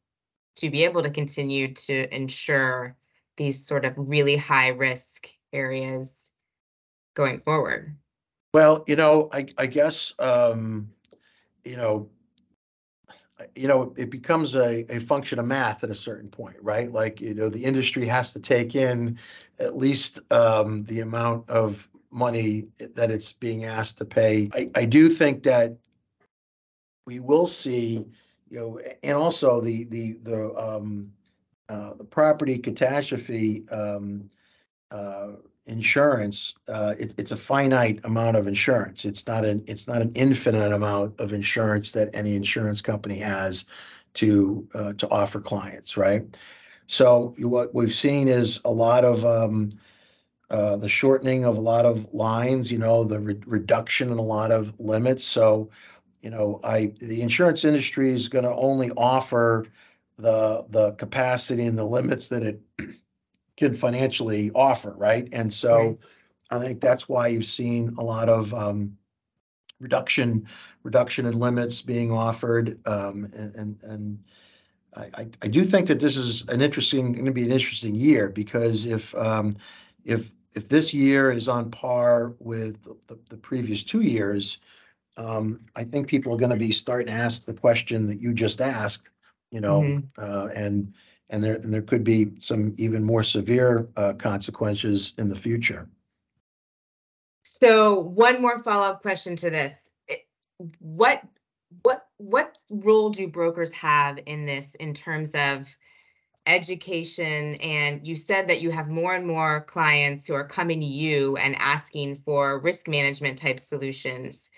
to 0.56 0.70
be 0.70 0.84
able 0.84 1.02
to 1.02 1.10
continue 1.10 1.72
to 1.74 2.14
insure 2.14 2.96
these 3.36 3.66
sort 3.66 3.84
of 3.84 3.94
really 3.96 4.36
high 4.36 4.68
risk 4.68 5.28
areas 5.52 6.30
going 7.14 7.40
forward? 7.40 7.96
well, 8.54 8.84
you 8.86 8.96
know, 8.96 9.28
I, 9.32 9.46
I 9.56 9.66
guess, 9.66 10.12
um, 10.18 10.90
you 11.64 11.76
know, 11.76 12.08
you 13.54 13.68
know, 13.68 13.92
it 13.96 14.10
becomes 14.10 14.54
a, 14.54 14.84
a 14.94 15.00
function 15.00 15.38
of 15.38 15.46
math 15.46 15.84
at 15.84 15.90
a 15.90 15.94
certain 15.94 16.28
point, 16.28 16.56
right? 16.60 16.92
Like, 16.92 17.20
you 17.20 17.34
know, 17.34 17.48
the 17.48 17.64
industry 17.64 18.04
has 18.06 18.32
to 18.32 18.40
take 18.40 18.74
in 18.74 19.18
at 19.58 19.76
least, 19.76 20.20
um, 20.32 20.84
the 20.84 21.00
amount 21.00 21.48
of 21.48 21.88
money 22.10 22.66
that 22.94 23.10
it's 23.10 23.32
being 23.32 23.64
asked 23.64 23.98
to 23.98 24.04
pay. 24.04 24.48
I, 24.54 24.70
I 24.74 24.84
do 24.84 25.08
think 25.08 25.42
that 25.44 25.76
we 27.06 27.20
will 27.20 27.46
see, 27.46 28.06
you 28.48 28.58
know, 28.58 28.80
and 29.02 29.16
also 29.16 29.60
the, 29.60 29.84
the, 29.84 30.12
the, 30.22 30.54
um, 30.56 31.12
uh, 31.68 31.94
the 31.94 32.04
property 32.04 32.58
catastrophe, 32.58 33.68
um, 33.68 34.30
uh, 34.90 35.32
insurance, 35.68 36.54
uh, 36.68 36.94
it, 36.98 37.14
it's 37.18 37.30
a 37.30 37.36
finite 37.36 38.00
amount 38.04 38.36
of 38.36 38.46
insurance. 38.46 39.04
It's 39.04 39.26
not 39.26 39.44
an, 39.44 39.62
it's 39.66 39.86
not 39.86 40.02
an 40.02 40.12
infinite 40.14 40.72
amount 40.72 41.18
of 41.20 41.32
insurance 41.32 41.92
that 41.92 42.10
any 42.14 42.34
insurance 42.34 42.80
company 42.80 43.18
has 43.18 43.66
to, 44.14 44.66
uh, 44.74 44.92
to 44.94 45.08
offer 45.10 45.40
clients, 45.40 45.96
right? 45.96 46.24
So 46.86 47.34
what 47.38 47.74
we've 47.74 47.94
seen 47.94 48.28
is 48.28 48.60
a 48.64 48.70
lot 48.70 49.04
of, 49.04 49.24
um, 49.24 49.70
uh, 50.50 50.76
the 50.78 50.88
shortening 50.88 51.44
of 51.44 51.58
a 51.58 51.60
lot 51.60 51.84
of 51.84 52.12
lines, 52.14 52.72
you 52.72 52.78
know, 52.78 53.04
the 53.04 53.20
re- 53.20 53.40
reduction 53.46 54.10
in 54.10 54.18
a 54.18 54.22
lot 54.22 54.50
of 54.50 54.72
limits. 54.80 55.22
So, 55.24 55.68
you 56.22 56.30
know, 56.30 56.58
I, 56.64 56.94
the 57.00 57.20
insurance 57.20 57.64
industry 57.64 58.10
is 58.10 58.28
gonna 58.28 58.54
only 58.56 58.90
offer 58.96 59.66
the, 60.16 60.64
the 60.70 60.92
capacity 60.92 61.66
and 61.66 61.76
the 61.76 61.84
limits 61.84 62.28
that 62.28 62.42
it 62.42 62.60
can 63.58 63.74
financially 63.74 64.50
offer, 64.54 64.94
right? 64.96 65.28
And 65.32 65.52
so 65.52 65.98
Right. 65.98 66.08
I 66.50 66.58
think 66.60 66.80
that's 66.80 67.08
why 67.08 67.28
you've 67.28 67.46
seen 67.46 67.94
a 67.98 68.04
lot 68.04 68.28
of 68.30 68.54
um 68.54 68.98
reduction, 69.80 70.46
reduction 70.84 71.26
in 71.26 71.38
limits 71.38 71.82
being 71.82 72.12
offered. 72.12 72.80
Um 72.86 73.26
and 73.36 73.54
and 73.56 73.82
and 73.84 74.24
I 74.96 75.10
I 75.22 75.28
I 75.42 75.48
do 75.48 75.64
think 75.64 75.88
that 75.88 76.00
this 76.00 76.16
is 76.16 76.48
an 76.48 76.62
interesting, 76.62 77.12
gonna 77.12 77.32
be 77.32 77.44
an 77.44 77.52
interesting 77.52 77.94
year 77.94 78.30
because 78.30 78.86
if 78.86 79.14
um 79.16 79.52
if 80.04 80.34
if 80.54 80.68
this 80.68 80.94
year 80.94 81.30
is 81.30 81.48
on 81.48 81.70
par 81.70 82.34
with 82.40 82.82
the 83.08 83.18
the- 83.28 83.36
previous 83.38 83.82
two 83.82 84.02
years, 84.02 84.58
um 85.16 85.58
I 85.76 85.84
think 85.84 86.08
people 86.08 86.32
are 86.34 86.38
gonna 86.38 86.56
be 86.56 86.72
starting 86.72 87.08
to 87.08 87.12
ask 87.12 87.44
the 87.46 87.54
question 87.54 88.06
that 88.08 88.20
you 88.20 88.34
just 88.34 88.60
asked, 88.60 89.10
you 89.52 89.60
know, 89.60 89.94
Mhm. 89.94 90.10
uh 90.18 90.48
and 90.54 90.94
and 91.30 91.42
there, 91.42 91.56
and 91.56 91.72
there 91.72 91.82
could 91.82 92.04
be 92.04 92.32
some 92.38 92.74
even 92.78 93.04
more 93.04 93.22
severe 93.22 93.88
uh, 93.96 94.14
consequences 94.14 95.14
in 95.18 95.28
the 95.28 95.34
future. 95.34 95.88
So 97.42 98.00
one 98.00 98.40
more 98.40 98.58
follow-up 98.58 99.02
question 99.02 99.36
to 99.36 99.50
this. 99.50 99.90
What, 100.78 101.22
what, 101.82 102.06
what 102.16 102.58
role 102.70 103.10
do 103.10 103.26
brokers 103.28 103.70
have 103.72 104.18
in 104.26 104.44
this 104.44 104.74
in 104.76 104.94
terms 104.94 105.30
of 105.34 105.66
education? 106.46 107.54
And 107.56 108.06
you 108.06 108.16
said 108.16 108.48
that 108.48 108.60
you 108.60 108.70
have 108.70 108.88
more 108.88 109.14
and 109.14 109.26
more 109.26 109.62
clients 109.62 110.26
who 110.26 110.34
are 110.34 110.46
coming 110.46 110.80
to 110.80 110.86
you 110.86 111.36
and 111.36 111.56
asking 111.58 112.16
for 112.24 112.58
risk 112.58 112.88
management 112.88 113.38
type 113.38 113.60
solutions 113.60 114.50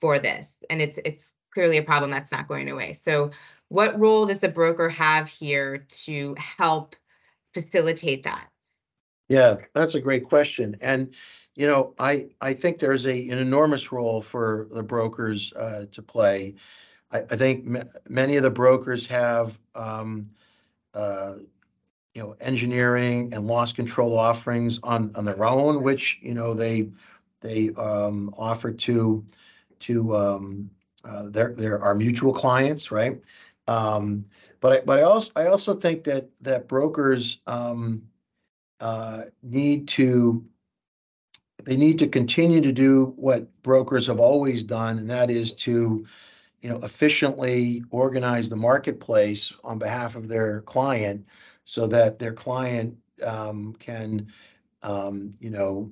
for 0.00 0.18
this. 0.18 0.58
And 0.70 0.80
it's, 0.80 0.98
it's 1.04 1.32
clearly 1.52 1.78
a 1.78 1.82
problem 1.82 2.10
that's 2.10 2.32
not 2.32 2.48
going 2.48 2.68
away. 2.68 2.92
So 2.92 3.30
what 3.70 3.98
role 3.98 4.26
does 4.26 4.40
the 4.40 4.48
broker 4.48 4.88
have 4.88 5.28
here 5.28 5.86
to 5.88 6.34
help 6.36 6.96
facilitate 7.54 8.24
that? 8.24 8.48
Yeah, 9.28 9.58
that's 9.74 9.94
a 9.94 10.00
great 10.00 10.24
question. 10.24 10.76
And, 10.80 11.14
you 11.54 11.68
know, 11.68 11.94
I, 11.98 12.30
I 12.40 12.52
think 12.52 12.78
there's 12.78 13.06
a, 13.06 13.28
an 13.30 13.38
enormous 13.38 13.92
role 13.92 14.22
for 14.22 14.66
the 14.72 14.82
brokers 14.82 15.52
uh, 15.52 15.86
to 15.92 16.02
play. 16.02 16.56
I, 17.12 17.18
I 17.18 17.36
think 17.36 17.64
ma- 17.64 17.84
many 18.08 18.36
of 18.36 18.42
the 18.42 18.50
brokers 18.50 19.06
have, 19.06 19.58
um, 19.76 20.28
uh, 20.92 21.34
you 22.14 22.22
know, 22.22 22.34
engineering 22.40 23.32
and 23.32 23.46
loss 23.46 23.72
control 23.72 24.18
offerings 24.18 24.80
on, 24.82 25.14
on 25.14 25.24
their 25.24 25.44
own, 25.44 25.84
which, 25.84 26.18
you 26.22 26.34
know, 26.34 26.54
they, 26.54 26.90
they 27.40 27.70
um, 27.76 28.34
offer 28.36 28.72
to, 28.72 29.24
to 29.78 30.16
um, 30.16 30.70
uh, 31.04 31.28
their, 31.28 31.54
their, 31.54 31.80
our 31.80 31.94
mutual 31.94 32.32
clients, 32.32 32.90
right? 32.90 33.20
Um, 33.70 34.24
but 34.60 34.72
I, 34.72 34.80
but 34.84 34.98
I 34.98 35.02
also, 35.02 35.30
I 35.36 35.46
also 35.46 35.74
think 35.74 36.04
that, 36.04 36.28
that 36.42 36.68
brokers, 36.68 37.40
um, 37.46 38.02
uh, 38.80 39.24
need 39.42 39.86
to 39.88 40.44
they 41.64 41.76
need 41.76 41.98
to 41.98 42.08
continue 42.08 42.60
to 42.60 42.72
do 42.72 43.12
what 43.16 43.46
brokers 43.62 44.06
have 44.06 44.20
always 44.20 44.62
done, 44.62 44.98
and 44.98 45.10
that 45.10 45.30
is 45.30 45.54
to, 45.54 46.06
you 46.62 46.70
know, 46.70 46.78
efficiently 46.78 47.84
organize 47.90 48.48
the 48.48 48.56
marketplace 48.56 49.52
on 49.64 49.78
behalf 49.78 50.16
of 50.16 50.28
their 50.28 50.62
client 50.62 51.24
so 51.64 51.86
that 51.86 52.18
their 52.18 52.32
client 52.32 52.96
um, 53.22 53.74
can, 53.78 54.26
um, 54.82 55.32
you 55.40 55.50
know, 55.50 55.90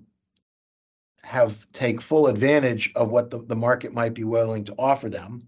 have 1.23 1.71
take 1.73 2.01
full 2.01 2.27
advantage 2.27 2.91
of 2.95 3.11
what 3.11 3.31
the, 3.31 3.43
the 3.43 3.57
market 3.57 3.93
might 3.93 4.15
be 4.15 4.25
willing 4.25 4.65
to 4.65 4.75
offer 4.79 5.09
them. 5.09 5.47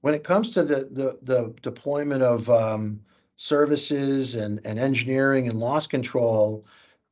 When 0.00 0.14
it 0.14 0.24
comes 0.24 0.50
to 0.54 0.62
the 0.62 0.88
the, 0.90 1.18
the 1.22 1.54
deployment 1.62 2.22
of 2.22 2.48
um, 2.50 3.00
services 3.36 4.34
and, 4.34 4.60
and 4.64 4.78
engineering 4.78 5.48
and 5.48 5.58
loss 5.58 5.86
control, 5.86 6.66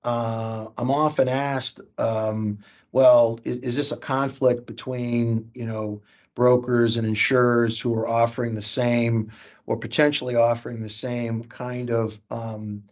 uh, 0.05 0.69
I'm 0.79 0.91
often 0.91 1.29
asked, 1.29 1.81
um, 1.99 2.59
well, 2.93 3.39
is, 3.45 3.59
is 3.59 3.77
this 3.77 3.93
a 3.93 3.97
conflict 3.97 4.67
between, 4.67 5.51
you 5.55 5.67
know, 5.67 6.03
brokers 6.35 6.97
and 6.97 7.07
insurers 7.07 7.81
who 7.81 7.95
are 7.95 8.09
offering 8.09 8.55
the 8.55 8.63
same 8.63 9.31
or 9.67 9.77
potentially 9.77 10.37
offering 10.37 10.81
the 10.81 10.89
same 10.89 11.43
kind 11.45 11.91
of, 11.91 12.21
um, 12.31 12.83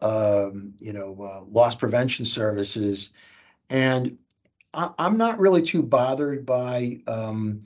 um, 0.00 0.72
you 0.78 0.92
know, 0.92 1.16
uh, 1.20 1.42
loss 1.50 1.74
prevention 1.74 2.24
services? 2.24 3.10
And 3.68 4.16
I, 4.74 4.90
I'm 4.98 5.18
not 5.18 5.38
really 5.38 5.62
too 5.62 5.82
bothered 5.82 6.46
by, 6.46 7.00
um, 7.06 7.60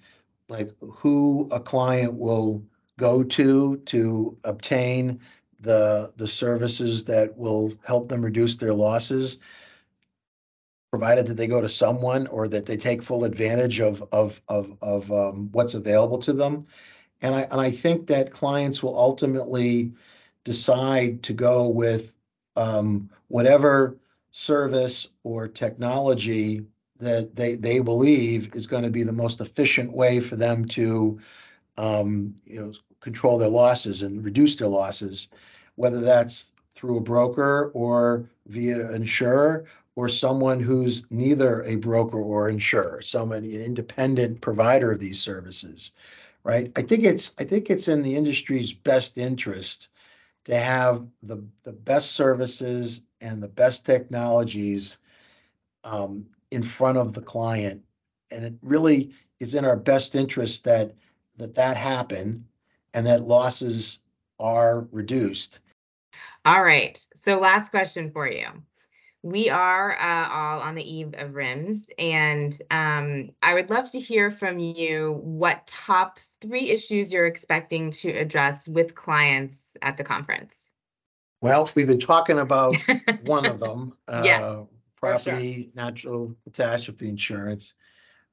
like 0.49 0.71
who 0.81 1.49
a 1.53 1.61
client 1.61 2.15
will 2.15 2.63
go 2.99 3.23
to 3.23 3.77
to 3.79 4.37
obtain 4.45 5.21
the 5.61 6.13
the 6.17 6.29
services 6.29 7.05
that 7.05 7.37
will 7.37 7.73
help 7.85 8.09
them 8.09 8.25
reduce 8.25 8.57
their 8.57 8.75
losses 8.75 9.41
provided 10.91 11.27
that 11.27 11.37
they 11.37 11.47
go 11.47 11.61
to 11.61 11.69
someone 11.69 12.27
or 12.29 12.49
that 12.49 12.65
they 12.65 12.77
take 12.77 13.03
full 13.03 13.25
advantage 13.25 13.81
of 13.81 14.03
of 14.13 14.41
of 14.49 14.77
of 14.81 15.13
um, 15.13 15.51
what's 15.53 15.75
available 15.75 16.19
to 16.19 16.33
them. 16.33 16.67
And 17.21 17.35
i 17.35 17.43
and 17.51 17.61
i 17.61 17.71
think 17.71 18.07
that 18.07 18.33
clients 18.33 18.83
will 18.83 18.99
ultimately 18.99 19.93
decide 20.45 21.23
to 21.25 21.33
go 21.33 21.69
with 21.69 22.17
um, 22.57 23.11
whatever 23.29 23.99
service 24.31 25.09
or 25.25 25.49
technology 25.49 26.65
that 26.99 27.37
they 27.37 27.55
they 27.55 27.81
believe 27.81 28.55
is 28.55 28.67
going 28.67 28.85
to 28.85 28.91
be 28.91 29.03
the 29.03 29.13
most 29.13 29.41
efficient 29.41 29.93
way 29.93 30.21
for 30.21 30.37
them 30.37 30.65
to 30.67 31.19
um, 31.79 32.35
you 32.45 32.61
know, 32.61 32.73
control 33.01 33.39
their 33.39 33.49
losses 33.49 34.03
and 34.03 34.25
reduce 34.25 34.57
their 34.57 34.69
losses, 34.69 35.29
whether 35.77 36.01
that's 36.01 36.53
through 36.75 36.99
a 36.99 37.03
broker 37.03 37.71
or 37.73 38.29
via 38.47 38.93
insurer, 38.93 39.65
or 39.97 40.09
someone 40.09 40.61
who's 40.61 41.11
neither 41.11 41.63
a 41.63 41.77
broker 41.77 42.21
or 42.21 42.49
insurer, 42.49 43.01
someone, 43.03 43.45
an 43.45 43.51
independent 43.51 44.41
provider 44.41 44.93
of 44.93 45.01
these 45.01 45.21
services, 45.21 45.93
right? 46.45 46.71
I 46.77 46.83
think 46.83 47.05
it's, 47.05 47.35
I 47.39 47.45
think 47.45 47.69
it's 47.69 47.89
in 47.89 48.03
the 48.03 48.15
industry's 48.15 48.73
best 48.73 49.19
interest 49.19 49.89
to 50.45 50.57
have 50.57 51.05
the, 51.23 51.45
the 51.65 51.73
best 51.73 52.13
services 52.13 53.03
and 53.21 53.43
the 53.43 53.49
best 53.49 53.85
technologies 53.85 54.99
um, 55.83 56.27
in 56.51 56.63
front 56.63 56.99
of 56.99 57.13
the 57.13 57.23
client. 57.23 57.83
And 58.31 58.45
it 58.45 58.55
really 58.63 59.13
is 59.41 59.55
in 59.55 59.65
our 59.65 59.77
best 59.77 60.15
interest 60.15 60.65
that, 60.65 60.95
that 61.37 61.55
that 61.55 61.77
happen 61.77 62.45
and 62.95 63.07
that 63.07 63.23
losses 63.23 64.01
are 64.41 64.87
reduced. 64.93 65.61
All 66.45 66.63
right. 66.63 66.99
So 67.15 67.39
last 67.39 67.71
question 67.71 68.11
for 68.11 68.29
you. 68.31 68.47
We 69.23 69.51
are 69.51 69.99
uh, 69.99 70.29
all 70.29 70.61
on 70.61 70.77
the 70.77 70.97
eve 70.97 71.13
of 71.19 71.35
RIMS, 71.35 71.91
and 71.99 72.57
um, 72.71 73.31
I 73.43 73.53
would 73.53 73.69
love 73.69 73.91
to 73.91 73.99
hear 73.99 74.31
from 74.31 74.61
you 74.61 75.21
what 75.25 75.67
top 75.67 76.21
three 76.41 76.71
issues 76.71 77.13
you're 77.13 77.27
expecting 77.27 77.91
to 77.91 78.11
address 78.11 78.69
with 78.69 78.95
clients 78.95 79.77
at 79.83 79.97
the 79.97 80.05
conference. 80.05 80.71
Well, 81.41 81.69
we've 81.75 81.89
been 81.89 81.99
talking 81.99 82.39
about 82.39 82.77
one 83.25 83.45
of 83.45 83.59
them, 83.59 83.97
uh, 84.09 84.23
sure. 84.23 84.69
Property, 85.01 85.71
natural 85.75 86.35
catastrophe 86.45 87.09
insurance. 87.09 87.75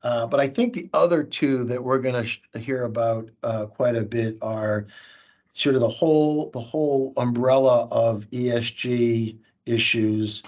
Uh, 0.04 0.28
but 0.28 0.40
I 0.40 0.48
think 0.48 0.74
the 0.74 0.90
other 0.94 1.24
two 1.24 1.64
that 1.66 1.84
we're 1.84 2.00
gonna 2.00 2.26
sh- 2.26 2.42
hear 2.58 2.84
about, 2.84 3.30
uh, 3.44 3.66
quite 3.66 3.96
a 3.96 4.04
bit 4.04 4.38
are 4.42 4.88
sort 5.54 5.76
of 5.76 5.82
the 5.82 5.90
whole, 5.90 6.50
the 6.52 6.60
whole 6.60 7.14
umbrella 7.18 7.88
of 7.92 8.30
ESG 8.32 9.38
issues 9.66 10.44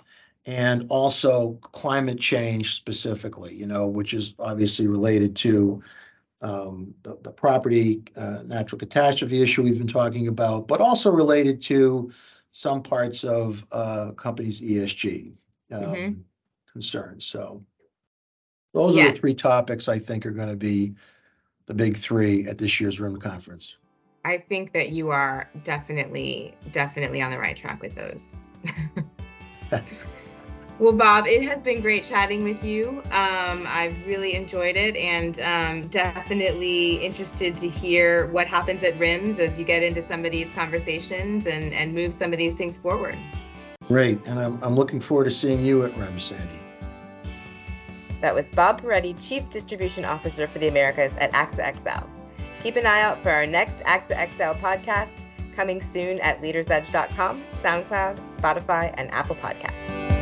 and 0.45 0.85
also 0.89 1.53
climate 1.61 2.19
change 2.19 2.75
specifically, 2.75 3.53
you 3.53 3.65
know, 3.65 3.87
which 3.87 4.13
is 4.13 4.33
obviously 4.39 4.87
related 4.87 5.35
to 5.35 5.81
um, 6.41 6.93
the, 7.03 7.17
the 7.23 7.31
property, 7.31 8.03
uh, 8.15 8.43
natural 8.45 8.77
catastrophe 8.77 9.41
issue 9.41 9.63
we've 9.63 9.77
been 9.77 9.87
talking 9.87 10.27
about, 10.27 10.67
but 10.67 10.81
also 10.81 11.11
related 11.11 11.61
to 11.63 12.11
some 12.51 12.81
parts 12.81 13.23
of, 13.23 13.65
uh, 13.71 14.11
companies' 14.11 14.61
ESG, 14.61 15.33
um, 15.71 15.81
Mhm. 15.81 16.23
concerns, 16.71 17.25
so. 17.25 17.63
Those 18.73 18.95
are 18.95 18.99
Yes. 18.99 19.15
the 19.15 19.19
three 19.19 19.33
topics 19.33 19.89
I 19.89 19.97
think 19.97 20.25
are 20.25 20.31
gonna 20.31 20.55
be 20.55 20.93
the 21.65 21.73
big 21.73 21.97
three 21.97 22.47
at 22.47 22.57
this 22.57 22.79
year's 22.79 22.99
RIM 22.99 23.17
conference. 23.17 23.77
I 24.25 24.37
think 24.37 24.73
that 24.73 24.89
you 24.89 25.09
are 25.09 25.49
definitely, 25.63 26.53
definitely 26.73 27.21
on 27.21 27.31
the 27.31 27.39
right 27.39 27.55
track 27.55 27.81
with 27.81 27.95
those. 27.95 28.33
well, 30.79 30.91
Bob, 30.91 31.27
it 31.27 31.43
has 31.43 31.59
been 31.59 31.81
great 31.81 32.03
chatting 32.03 32.43
with 32.43 32.63
you. 32.63 33.01
Um, 33.11 33.65
I've 33.67 34.05
really 34.05 34.33
enjoyed 34.35 34.75
it 34.75 34.95
and 34.97 35.39
um, 35.39 35.87
definitely 35.87 36.95
interested 36.95 37.55
to 37.57 37.69
hear 37.69 38.27
what 38.27 38.47
happens 38.47 38.83
at 38.83 38.99
RIMS 38.99 39.39
as 39.39 39.57
you 39.57 39.65
get 39.65 39.81
into 39.81 40.05
some 40.07 40.25
of 40.25 40.31
these 40.31 40.49
conversations 40.53 41.45
and, 41.45 41.73
and 41.73 41.93
move 41.93 42.13
some 42.13 42.33
of 42.33 42.37
these 42.37 42.55
things 42.55 42.77
forward. 42.77 43.15
Great, 43.87 44.19
and 44.25 44.39
I'm, 44.39 44.61
I'm 44.63 44.75
looking 44.75 44.99
forward 44.99 45.25
to 45.25 45.31
seeing 45.31 45.63
you 45.63 45.85
at 45.85 45.97
REM, 45.97 46.19
Sandy. 46.19 46.59
That 48.21 48.33
was 48.33 48.49
Bob 48.49 48.81
Peretti, 48.81 49.15
Chief 49.19 49.49
Distribution 49.49 50.03
Officer 50.03 50.47
for 50.47 50.59
the 50.59 50.67
Americas 50.67 51.15
at 51.17 51.31
AXA 51.33 51.75
XL. 51.77 52.05
Keep 52.63 52.75
an 52.75 52.85
eye 52.85 53.01
out 53.01 53.21
for 53.21 53.29
our 53.29 53.45
next 53.45 53.83
AXA 53.83 54.29
XL 54.35 54.59
podcast 54.59 55.23
coming 55.55 55.81
soon 55.81 56.19
at 56.19 56.41
leadersedge.com, 56.41 57.41
SoundCloud, 57.61 58.19
Spotify, 58.37 58.93
and 58.97 59.11
Apple 59.11 59.35
Podcasts. 59.35 60.16